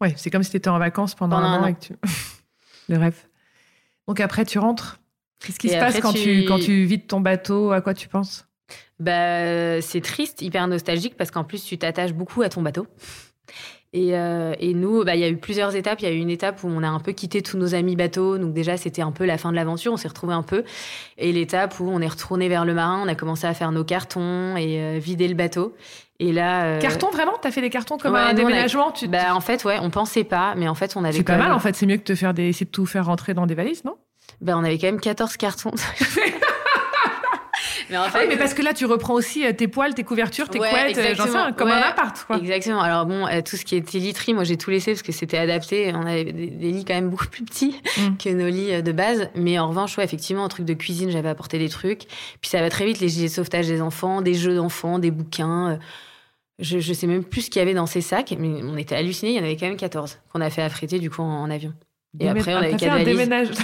[0.00, 1.92] Ouais, c'est comme si tu étais en vacances pendant, Pendant un an et que tu...
[2.88, 3.16] Le rêve.
[4.08, 4.98] Donc après, tu rentres.
[5.44, 6.44] Qu'est-ce qui Et se passe quand tu- tu...
[6.46, 7.70] quand tu vides ton bateau?
[7.72, 8.46] À quoi tu penses?
[8.98, 12.86] Bah, c'est triste, hyper nostalgique, parce qu'en plus, tu t'attaches beaucoup à ton bateau.
[13.92, 16.00] Et, euh, et nous, bah, il y a eu plusieurs étapes.
[16.00, 17.96] Il y a eu une étape où on a un peu quitté tous nos amis
[17.96, 18.38] bateaux.
[18.38, 19.92] Donc déjà, c'était un peu la fin de l'aventure.
[19.92, 20.62] On s'est retrouvés un peu.
[21.18, 23.82] Et l'étape où on est retourné vers le marin, on a commencé à faire nos
[23.82, 25.74] cartons et euh, vider le bateau.
[26.20, 27.32] Et là, euh, Carton, vraiment?
[27.40, 28.92] T'as fait des cartons comme ouais, un a- déménagement?
[28.92, 29.08] Tu...
[29.08, 31.50] Bah, en fait, ouais, on pensait pas, mais en fait, on avait C'est pas mal,
[31.50, 31.74] en fait.
[31.74, 32.44] C'est mieux que de faire des...
[32.44, 33.96] essayer de tout faire rentrer dans des valises, non?
[34.40, 35.72] Bah, on avait quand même 14 cartons.
[37.90, 40.04] mais en Ah oui, mais parce que là, tu reprends aussi euh, tes poils, tes
[40.04, 42.38] couvertures, tes Ouais, couettes, euh, j'en sais rien, comme un appart, quoi.
[42.38, 42.80] Exactement.
[42.80, 45.38] Alors bon, euh, tout ce qui était literie, moi j'ai tout laissé parce que c'était
[45.38, 45.92] adapté.
[45.94, 48.16] On avait des, des lits quand même beaucoup plus petits Mm.
[48.18, 49.28] que nos lits de base.
[49.34, 52.04] Mais en revanche, ouais, effectivement, en truc de cuisine, j'avais apporté des trucs.
[52.40, 55.10] Puis ça va très vite, les gilets de sauvetage des enfants, des jeux d'enfants, des
[55.10, 55.78] bouquins.
[56.58, 58.94] Je, je sais même plus ce qu'il y avait dans ces sacs, mais on était
[58.94, 59.32] hallucinés.
[59.32, 61.50] Il y en avait quand même 14 qu'on a fait affréter du coup en, en
[61.50, 61.72] avion.
[62.18, 63.48] Et Démé- après, on avait fait un déménage.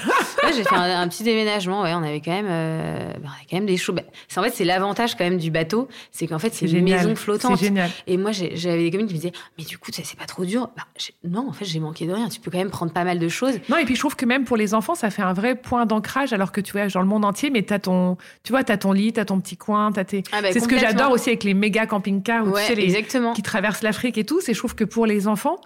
[0.44, 1.82] Ouais, j'ai fait un, un petit déménagement.
[1.82, 3.96] Ouais, on avait quand même, euh, bah, on avait quand même des choses.
[3.96, 6.70] Bah, c'est en fait, c'est l'avantage quand même du bateau, c'est qu'en fait, c'est une
[6.70, 6.98] génial.
[7.00, 7.58] maison flottante.
[7.58, 7.90] Génial.
[8.06, 10.44] Et moi, j'avais des copines qui me disaient, mais du coup, ça, c'est pas trop
[10.44, 10.68] dur.
[10.76, 10.84] Bah,
[11.24, 12.28] non, en fait, j'ai manqué de rien.
[12.28, 13.54] Tu peux quand même prendre pas mal de choses.
[13.68, 15.84] Non, et puis je trouve que même pour les enfants, ça fait un vrai point
[15.84, 18.76] d'ancrage, alors que tu voyages dans le monde entier, mais t'as ton, tu vois, t'as
[18.76, 20.22] ton lit, t'as ton petit coin, t'as tes.
[20.30, 22.84] Ah, bah, c'est ce que j'adore aussi avec les méga camping-cars Ouais, tu sais, les,
[22.84, 23.32] exactement.
[23.32, 24.40] qui traversent l'Afrique et tout.
[24.40, 25.58] C'est je trouve que pour les enfants,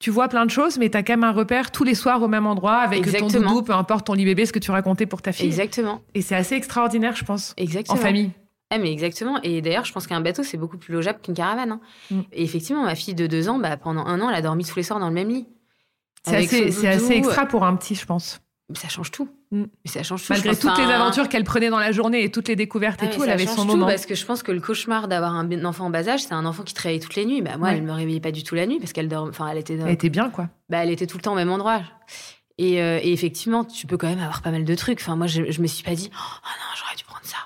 [0.00, 2.28] tu vois plein de choses, mais t'as quand même un repère tous les soirs au
[2.28, 5.22] même endroit avec ton doudou, peu importe ton lit bébé, ce que tu racontais pour
[5.22, 5.46] ta fille.
[5.46, 6.00] Exactement.
[6.14, 7.98] Et c'est assez extraordinaire, je pense, Exactement.
[7.98, 8.30] en famille.
[8.70, 9.40] Ah, mais exactement.
[9.42, 11.72] Et d'ailleurs, je pense qu'un bateau, c'est beaucoup plus logeable qu'une caravane.
[11.72, 11.80] hein.
[12.10, 12.20] Mm.
[12.32, 14.76] Et effectivement, ma fille de deux ans, bah, pendant un an, elle a dormi tous
[14.76, 15.46] les soirs dans le même lit.
[16.24, 18.40] C'est assez, assez extra pour un petit, je pense.
[18.74, 19.28] Ça change tout.
[19.50, 19.62] Mm.
[19.84, 20.32] Mais ça change tout.
[20.32, 23.08] Malgré toutes les aventures qu'elle prenait dans la journée et toutes les découvertes Ah, et
[23.08, 23.86] mais tout, elle ça avait son tout, moment.
[23.86, 26.46] Parce que je pense que le cauchemar d'avoir un enfant en bas âge, c'est un
[26.46, 27.42] enfant qui te réveille toutes les nuits.
[27.42, 27.76] Bah, moi, Ouais.
[27.76, 29.26] elle me réveillait pas du tout la nuit parce qu'elle dort.
[29.28, 29.74] Enfin, elle était.
[29.78, 30.48] Elle était bien, quoi.
[30.68, 31.82] bah, elle était tout le temps au même endroit.
[32.58, 35.00] Et, euh, et effectivement, tu peux quand même avoir pas mal de trucs.
[35.00, 37.36] Enfin, moi, je, je me suis pas dit, oh non, j'aurais dû prendre ça.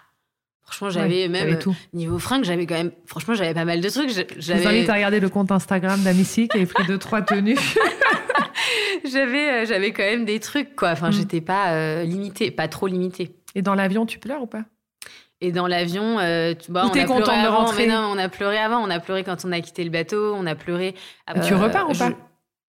[0.64, 1.76] Franchement, j'avais Ouais, même tout.
[1.92, 2.90] niveau fringues, j'avais quand même.
[3.06, 4.10] Franchement, j'avais pas mal de trucs.
[4.10, 7.56] Je- vous invite à regarder le compte Instagram d'Amici qui avait pris deux, trois tenues.
[9.04, 10.90] j'avais, euh, j'avais quand même des trucs, quoi.
[10.90, 11.12] Enfin, Mm.
[11.12, 13.34] j'étais pas euh, limitée, pas trop limitée.
[13.54, 14.64] Et dans l'avion, tu pleures ou pas?
[15.40, 17.86] Et dans l'avion, euh, tu, bah, on pleuré contente de avant, rentrer?
[17.86, 18.78] mais non, on a pleuré avant.
[18.82, 20.34] On a pleuré quand on a quitté le bateau.
[20.34, 20.94] On a pleuré.
[21.44, 22.10] Tu euh, repars ou je- pas?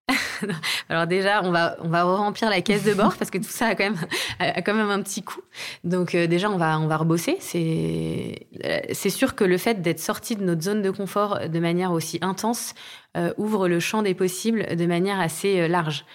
[0.89, 3.67] Alors déjà, on va on va remplir la caisse de bord parce que tout ça
[3.67, 3.97] a quand même
[4.39, 5.41] a quand même un petit coût.
[5.83, 7.37] Donc euh, déjà, on va on va rebosser.
[7.39, 11.59] C'est euh, c'est sûr que le fait d'être sorti de notre zone de confort de
[11.59, 12.75] manière aussi intense
[13.17, 16.05] euh, ouvre le champ des possibles de manière assez large.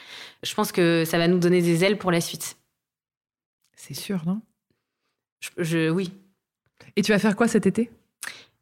[0.43, 2.57] Je pense que ça va nous donner des ailes pour la suite.
[3.77, 4.41] C'est sûr, non?
[5.41, 6.13] Je, je- oui.
[6.97, 7.91] Et tu vas faire quoi cet été?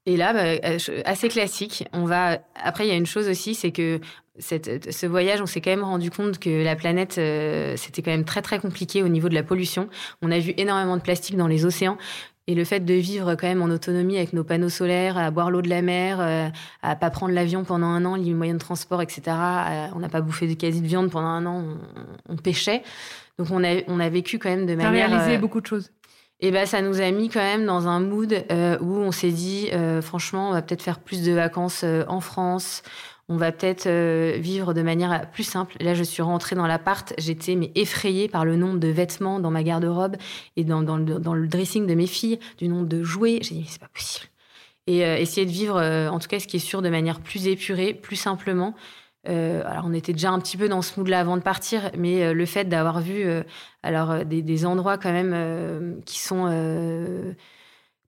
[0.09, 1.87] Et là, bah, euh, assez classique.
[1.93, 2.39] On va.
[2.55, 4.01] Après, il y a une chose aussi, c'est que
[4.39, 8.11] cette, ce voyage, on s'est quand même rendu compte que la planète, euh, c'était quand
[8.11, 9.87] même très très compliqué au niveau de la pollution.
[10.23, 11.99] On a vu énormément de plastique dans les océans.
[12.47, 15.51] Et le fait de vivre quand même en autonomie avec nos panneaux solaires, à boire
[15.51, 16.49] l'eau de la mer, euh,
[16.83, 19.21] à pas prendre l'avion pendant un an, les moyens de transport, etc.
[19.27, 21.63] euh, on n'a pas bouffé de quasi de viande pendant un an,
[22.27, 22.83] on, on pêchait.
[23.39, 25.11] Donc on a, on a vécu quand même de T'as manière...
[25.11, 25.91] réalisé beaucoup de choses.
[26.41, 29.33] Et ben, ça nous a mis quand même dans un mood euh, où on s'est
[29.33, 32.83] dit, euh, franchement, on va peut-être faire plus de vacances euh, en France,
[33.29, 35.77] on va peut-être euh, vivre de manière plus simple.
[35.81, 39.51] Là, je suis rentrée dans l'appart, j'étais mais effrayée par le nombre de vêtements dans
[39.51, 40.17] ma garde-robe
[40.57, 43.41] et dans, dans, le, dressing de mes filles, du nombre de jouets.
[43.43, 44.27] J'ai dit, mais c'est pas possible.
[44.87, 47.93] Et essayer de vivre, en tout cas, ce qui est sûr, de manière plus épurée,
[47.93, 48.75] plus simplement.
[49.25, 52.47] Alors, on était déjà un petit peu dans ce mood-là avant de partir, mais le
[52.47, 53.27] fait d'avoir vu
[53.83, 57.35] alors des, des, endroits quand même qui sont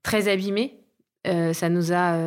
[0.03, 0.79] très abîmés,
[1.25, 2.17] ça nous a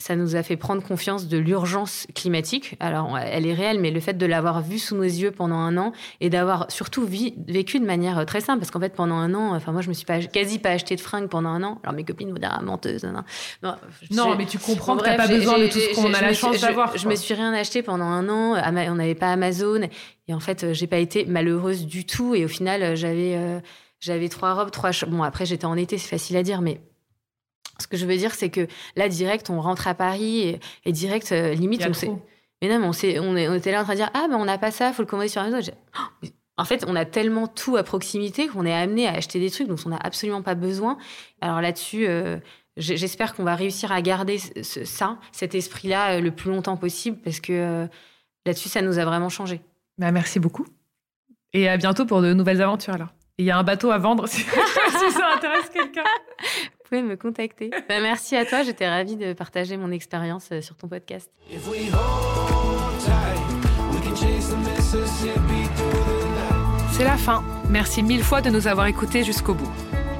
[0.00, 2.74] ça nous a fait prendre confiance de l'urgence climatique.
[2.80, 5.76] Alors, elle est réelle, mais le fait de l'avoir vue sous nos yeux pendant un
[5.76, 9.34] an et d'avoir surtout vécu de manière euh, très simple, parce qu'en fait, pendant un
[9.34, 11.78] an, enfin, moi, je me suis pas, quasi pas acheté de fringues pendant un an.
[11.82, 13.22] Alors, mes copines vont dire, ah, menteuse, non.
[13.62, 13.74] Non,
[14.10, 16.32] non mais tu comprends que tu n'as pas besoin de tout ce qu'on a la
[16.32, 16.96] chance d'avoir.
[16.96, 18.56] Je, je, me suis rien acheté pendant un an.
[18.56, 19.82] On n'avait pas Amazon.
[20.28, 22.34] Et en fait, j'ai pas été malheureuse du tout.
[22.34, 23.60] Et au final, j'avais, euh,
[24.00, 24.92] j'avais trois robes, trois.
[25.08, 26.80] Bon, après, j'étais en été, c'est facile à dire, mais
[27.80, 28.66] ce que je veux dire, c'est que
[28.96, 32.10] là, direct, on rentre à Paris et, direct, euh, limite, on sait.
[32.62, 34.58] Mais non, mais on, on, était là en train de dire Ah, ben on n'a
[34.58, 35.72] pas ça, faut le commander sur Amazon.
[35.98, 36.26] Oh,
[36.56, 39.66] en fait, on a tellement tout à proximité qu'on est amené à acheter des trucs
[39.66, 40.98] dont on n'a absolument pas besoin.
[41.40, 42.36] Alors là-dessus, euh,
[42.76, 47.40] j'espère qu'on va réussir à garder ça, cet esprit-là, euh, le plus longtemps possible, parce
[47.40, 47.88] que
[48.44, 49.62] là-dessus, ça nous a vraiment changé.
[49.96, 50.66] Bah, merci beaucoup.
[51.52, 53.08] Et à bientôt pour de nouvelles aventures alors.
[53.38, 56.04] Il y a un bateau à vendre si ça intéresse quelqu'un
[56.90, 57.70] pouvez me contacter.
[57.88, 61.30] Bah, merci à toi, j'étais ravie de partager mon expérience euh, sur ton podcast.
[66.92, 67.42] C'est la fin.
[67.68, 69.70] Merci mille fois de nous avoir écoutés jusqu'au bout.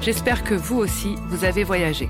[0.00, 2.08] J'espère que vous aussi, vous avez voyagé.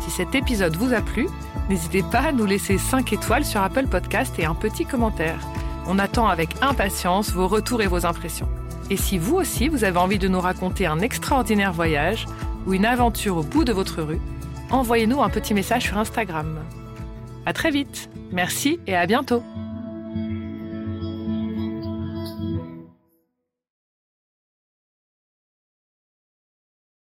[0.00, 1.26] Si cet épisode vous a plu,
[1.68, 5.40] n'hésitez pas à nous laisser 5 étoiles sur Apple Podcast et un petit commentaire.
[5.86, 8.48] On attend avec impatience vos retours et vos impressions.
[8.88, 12.26] Et si vous aussi, vous avez envie de nous raconter un extraordinaire voyage,
[12.66, 14.20] ou une aventure au bout de votre rue,
[14.70, 16.58] envoyez-nous un petit message sur Instagram.
[17.44, 18.10] À très vite.
[18.32, 19.42] Merci et à bientôt.